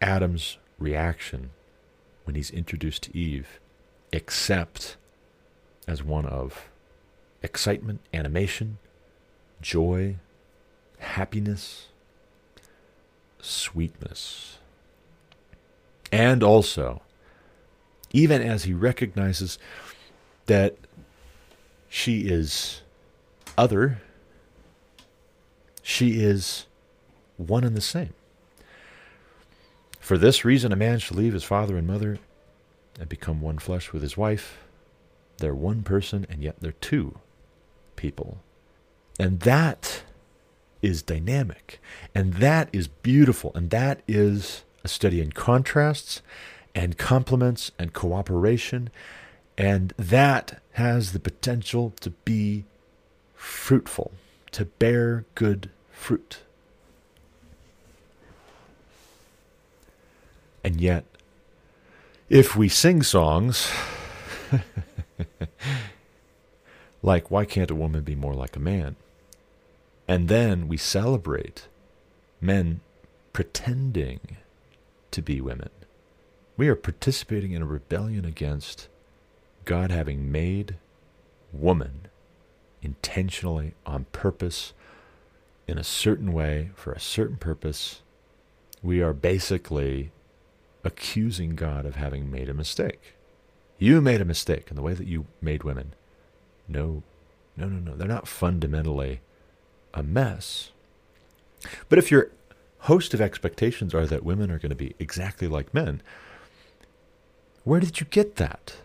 [0.00, 1.50] Adam's reaction
[2.24, 3.60] when he's introduced to Eve
[4.10, 4.96] except
[5.86, 6.70] as one of
[7.42, 8.78] excitement, animation,
[9.60, 10.16] joy,
[10.98, 11.88] happiness,
[13.38, 14.58] sweetness.
[16.10, 17.02] And also,
[18.12, 19.58] even as he recognizes
[20.46, 20.76] that
[21.88, 22.82] she is
[23.56, 24.00] other,
[25.82, 26.66] she is
[27.36, 28.12] one and the same.
[30.00, 32.18] For this reason, a man shall leave his father and mother
[32.98, 34.58] and become one flesh with his wife.
[35.38, 37.18] They're one person, and yet they're two
[37.96, 38.38] people.
[39.18, 40.02] And that
[40.82, 41.80] is dynamic.
[42.14, 43.52] And that is beautiful.
[43.54, 46.22] And that is a study in contrasts
[46.76, 48.90] and complements and cooperation.
[49.56, 52.66] And that has the potential to be
[53.34, 54.12] fruitful,
[54.52, 56.40] to bear good fruit.
[60.62, 61.04] And yet,
[62.28, 63.70] if we sing songs
[67.02, 68.96] like, Why Can't a Woman Be More Like a Man?
[70.06, 71.68] And then we celebrate
[72.40, 72.80] men
[73.32, 74.36] pretending
[75.10, 75.70] to be women.
[76.56, 78.88] We are participating in a rebellion against
[79.64, 80.76] God having made
[81.52, 82.08] woman
[82.82, 84.72] intentionally, on purpose,
[85.66, 88.02] in a certain way, for a certain purpose.
[88.82, 90.12] We are basically
[90.84, 93.14] accusing God of having made a mistake.
[93.78, 95.94] You made a mistake in the way that you made women.
[96.68, 97.02] No,
[97.56, 97.96] no, no, no.
[97.96, 99.20] They're not fundamentally
[99.92, 100.70] a mess.
[101.88, 102.30] But if you're
[102.80, 106.00] host of expectations are that women are going to be exactly like men.
[107.66, 108.76] Where did you get that?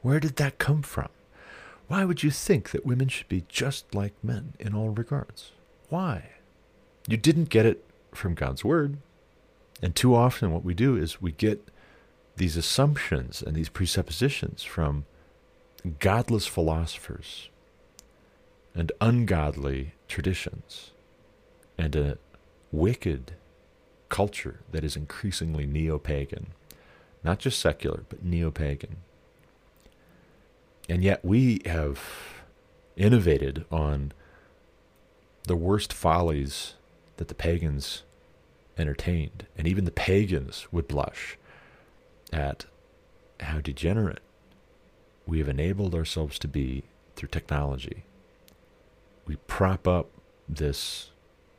[0.00, 1.08] Where did that come from?
[1.88, 5.50] Why would you think that women should be just like men in all regards?
[5.88, 6.30] Why?
[7.08, 7.82] You didn't get it
[8.12, 8.98] from God's Word.
[9.82, 11.66] And too often, what we do is we get
[12.36, 15.04] these assumptions and these presuppositions from
[15.98, 17.48] godless philosophers
[18.72, 20.92] and ungodly traditions
[21.76, 22.18] and a
[22.70, 23.32] wicked
[24.08, 26.52] culture that is increasingly neo pagan,
[27.26, 28.98] not just secular, but neo pagan.
[30.88, 32.00] And yet we have
[32.96, 34.12] innovated on
[35.42, 36.74] the worst follies
[37.16, 38.04] that the pagans
[38.78, 39.46] entertained.
[39.58, 41.36] And even the pagans would blush
[42.32, 42.66] at
[43.40, 44.22] how degenerate
[45.26, 46.84] we have enabled ourselves to be
[47.16, 48.04] through technology.
[49.26, 50.10] We prop up
[50.48, 51.10] this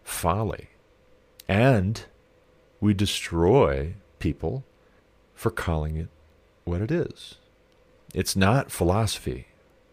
[0.01, 0.69] folly
[1.49, 2.05] and
[2.79, 4.63] we destroy people
[5.37, 6.09] for calling it
[6.65, 7.35] what it is.
[8.13, 9.47] It's not philosophy,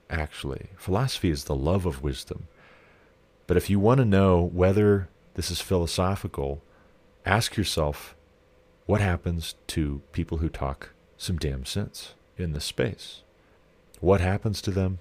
[0.09, 0.71] actually.
[0.79, 2.49] Philosophy is the love of wisdom.
[3.47, 6.63] But if you want to know whether this is philosophical,
[7.27, 8.15] ask yourself
[8.87, 13.21] what happens to people who talk some damn sense in this space?
[14.01, 14.99] What happens to them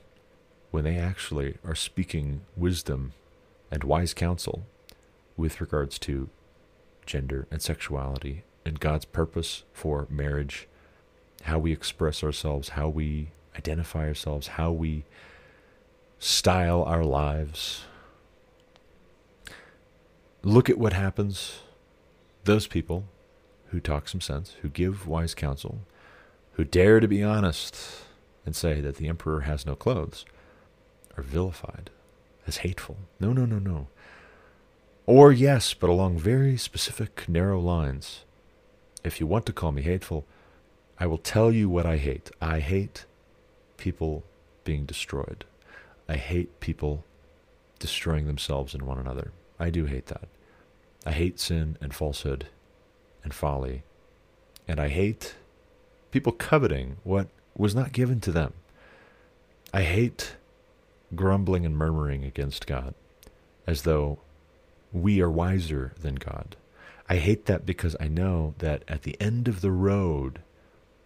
[0.72, 3.14] when they actually are speaking wisdom
[3.72, 4.66] and wise counsel
[5.38, 6.30] with regards to
[7.06, 10.68] gender and sexuality and God's purpose for marriage,
[11.43, 15.03] how we express ourselves, how we identify ourselves, how we
[16.20, 17.84] style our lives.
[20.41, 21.59] Look at what happens.
[22.45, 23.05] Those people
[23.68, 25.80] who talk some sense, who give wise counsel,
[26.53, 27.78] who dare to be honest
[28.45, 30.26] and say that the emperor has no clothes,
[31.18, 31.89] are vilified
[32.45, 32.97] as hateful.
[33.20, 33.88] No, no, no, no.
[35.05, 38.24] Or yes, but along very specific, narrow lines.
[39.04, 40.26] If you want to call me hateful,
[40.99, 42.32] I will tell you what I hate.
[42.41, 43.06] I hate
[43.78, 44.24] people
[44.64, 45.45] being destroyed.
[46.08, 47.04] I hate people
[47.80, 49.32] destroying themselves and one another.
[49.60, 50.28] I do hate that.
[51.06, 52.47] I hate sin and falsehood
[53.24, 53.84] and folly.
[54.68, 55.36] And I hate
[56.12, 57.28] people coveting what
[57.58, 58.54] was not given to them.
[59.74, 60.36] I hate
[61.16, 62.93] grumbling and murmuring against God
[63.68, 64.20] as though
[64.91, 66.56] we are wiser than God.
[67.10, 70.39] I hate that because I know that at the end of the road,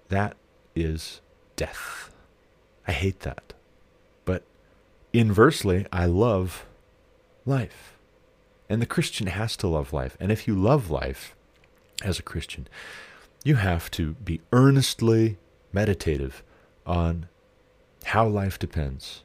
[0.09, 0.37] that
[0.75, 1.21] is
[1.55, 2.11] death.
[2.87, 3.53] I hate that.
[4.25, 4.43] But
[5.11, 6.65] inversely, I love
[7.45, 7.97] life.
[8.69, 10.15] And the Christian has to love life.
[10.19, 11.35] And if you love life
[12.03, 12.67] as a Christian,
[13.43, 15.37] you have to be earnestly
[15.73, 16.43] meditative
[16.85, 17.27] on
[18.05, 19.23] how life depends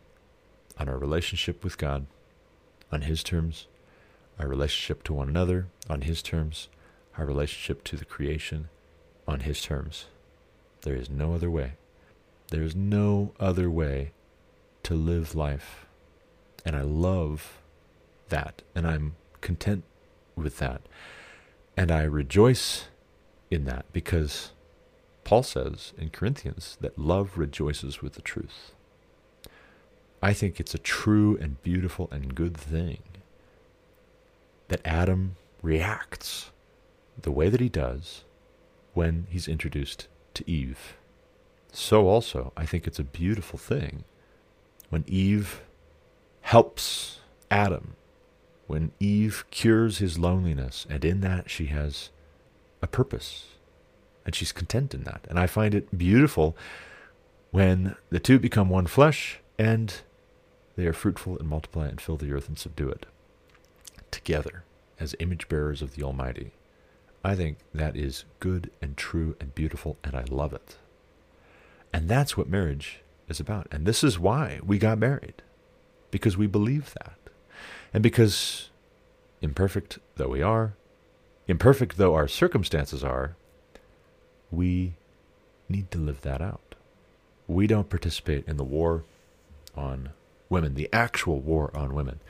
[0.78, 2.06] on our relationship with God,
[2.90, 3.66] on His terms,
[4.42, 6.68] our relationship to one another on His terms,
[7.16, 8.68] our relationship to the creation
[9.26, 10.06] on His terms.
[10.80, 11.74] There is no other way.
[12.48, 14.10] There is no other way
[14.82, 15.86] to live life.
[16.66, 17.58] And I love
[18.30, 18.62] that.
[18.74, 19.84] And I'm content
[20.34, 20.82] with that.
[21.76, 22.86] And I rejoice
[23.48, 24.50] in that because
[25.22, 28.72] Paul says in Corinthians that love rejoices with the truth.
[30.20, 33.02] I think it's a true and beautiful and good thing
[34.72, 36.50] that Adam reacts
[37.20, 38.24] the way that he does
[38.94, 40.96] when he's introduced to Eve.
[41.70, 44.04] So, also, I think it's a beautiful thing
[44.88, 45.60] when Eve
[46.40, 47.20] helps
[47.50, 47.96] Adam,
[48.66, 52.08] when Eve cures his loneliness, and in that she has
[52.80, 53.48] a purpose,
[54.24, 55.26] and she's content in that.
[55.28, 56.56] And I find it beautiful
[57.50, 59.96] when the two become one flesh and
[60.76, 63.04] they are fruitful and multiply and fill the earth and subdue it
[64.12, 64.62] together
[65.00, 66.52] as image bearers of the Almighty.
[67.24, 70.76] I think that is good and true and beautiful, and I love it.
[71.92, 73.66] And that's what marriage is about.
[73.72, 75.42] And this is why we got married,
[76.10, 77.18] because we believe that.
[77.92, 78.70] And because,
[79.40, 80.74] imperfect though we are,
[81.48, 83.36] imperfect though our circumstances are,
[84.50, 84.94] we
[85.68, 86.74] need to live that out.
[87.46, 89.04] We don't participate in the war
[89.76, 90.10] on
[90.48, 92.20] women, the actual war on women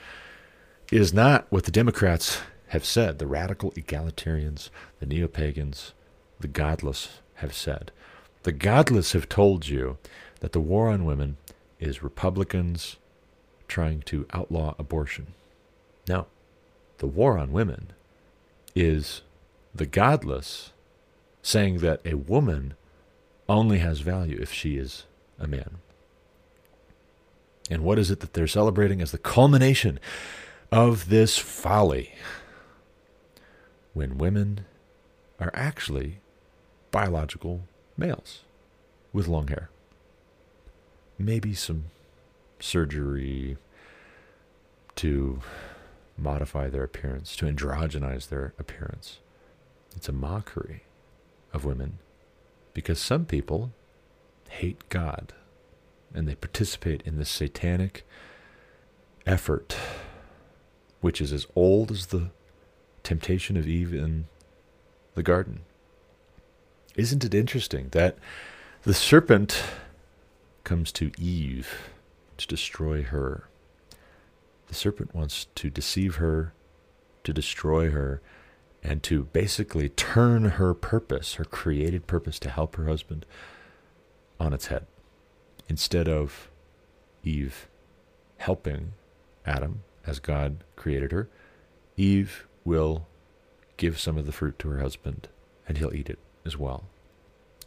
[0.92, 4.68] is not what the Democrats have said, the radical egalitarians,
[5.00, 5.94] the neo pagans,
[6.38, 7.90] the godless have said.
[8.42, 9.96] The godless have told you
[10.40, 11.38] that the war on women
[11.80, 12.96] is Republicans
[13.68, 15.28] trying to outlaw abortion.
[16.08, 16.26] No,
[16.98, 17.92] the war on women
[18.74, 19.22] is
[19.74, 20.72] the godless
[21.42, 22.74] saying that a woman
[23.48, 25.04] only has value if she is
[25.38, 25.78] a man.
[27.70, 29.98] And what is it that they're celebrating as the culmination
[30.72, 32.14] of this folly.
[33.94, 34.64] when women
[35.38, 36.20] are actually
[36.90, 37.62] biological
[37.96, 38.40] males
[39.12, 39.68] with long hair.
[41.18, 41.84] Maybe some
[42.58, 43.58] surgery
[44.96, 45.40] to
[46.16, 49.18] modify their appearance, to androgynize their appearance.
[49.94, 50.84] It's a mockery
[51.52, 51.98] of women
[52.72, 53.72] because some people
[54.48, 55.34] hate God
[56.14, 58.06] and they participate in this satanic
[59.26, 59.76] effort,
[61.02, 62.30] which is as old as the
[63.02, 64.24] temptation of Eve in
[65.14, 65.60] the garden.
[66.96, 68.16] Isn't it interesting that
[68.84, 69.62] the serpent
[70.64, 71.90] comes to Eve
[72.38, 73.48] to destroy her?
[74.68, 76.54] The serpent wants to deceive her,
[77.24, 78.22] to destroy her,
[78.82, 83.26] and to basically turn her purpose, her created purpose to help her husband,
[84.38, 84.86] on its head.
[85.68, 86.48] Instead of
[87.22, 87.68] Eve
[88.38, 88.92] helping
[89.44, 91.28] Adam as God created her,
[91.96, 93.06] Eve will
[93.76, 95.28] give some of the fruit to her husband
[95.66, 96.84] and he'll eat it as well.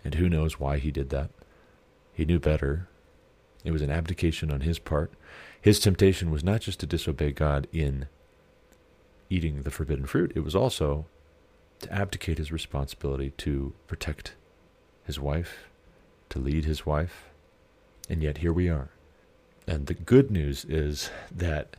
[0.03, 1.29] And who knows why he did that?
[2.13, 2.87] He knew better.
[3.63, 5.11] It was an abdication on his part.
[5.59, 8.07] His temptation was not just to disobey God in
[9.29, 11.05] eating the forbidden fruit, it was also
[11.79, 14.35] to abdicate his responsibility to protect
[15.05, 15.65] his wife,
[16.29, 17.25] to lead his wife.
[18.07, 18.89] And yet here we are.
[19.67, 21.75] And the good news is that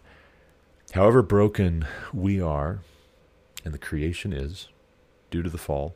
[0.97, 2.81] however broken we are,
[3.65, 4.69] and the creation is,
[5.31, 5.95] due to the fall,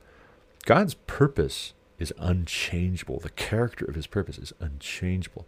[0.67, 3.19] God's purpose is unchangeable.
[3.19, 5.47] The character of his purpose is unchangeable.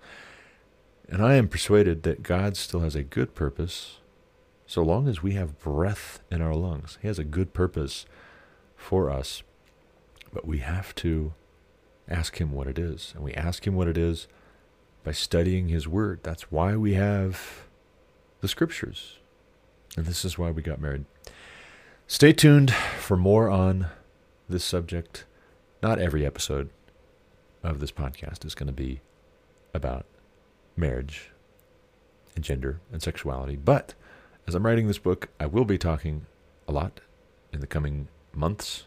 [1.09, 3.99] And I am persuaded that God still has a good purpose
[4.67, 6.97] so long as we have breath in our lungs.
[7.03, 8.07] He has a good purpose
[8.75, 9.43] for us,
[10.33, 11.35] but we have to
[12.09, 13.13] ask Him what it is.
[13.15, 14.29] And we ask Him what it is
[15.05, 16.21] by studying His Word.
[16.23, 17.67] That's why we have
[18.41, 19.19] the Scriptures.
[19.97, 21.05] And this is why we got married.
[22.07, 23.87] Stay tuned for more on
[24.49, 25.25] this subject.
[25.83, 26.71] Not every episode
[27.63, 29.01] of this podcast is going to be
[29.75, 30.07] about
[30.77, 31.31] marriage
[32.35, 33.57] and gender and sexuality.
[33.57, 33.95] But
[34.47, 36.27] as I'm writing this book, I will be talking
[36.67, 37.01] a lot
[37.53, 38.85] in the coming months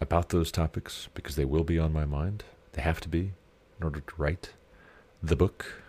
[0.00, 2.44] about those topics because they will be on my mind.
[2.72, 3.32] They have to be
[3.78, 4.50] in order to write
[5.22, 5.82] the book.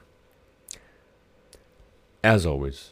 [2.24, 2.92] As always,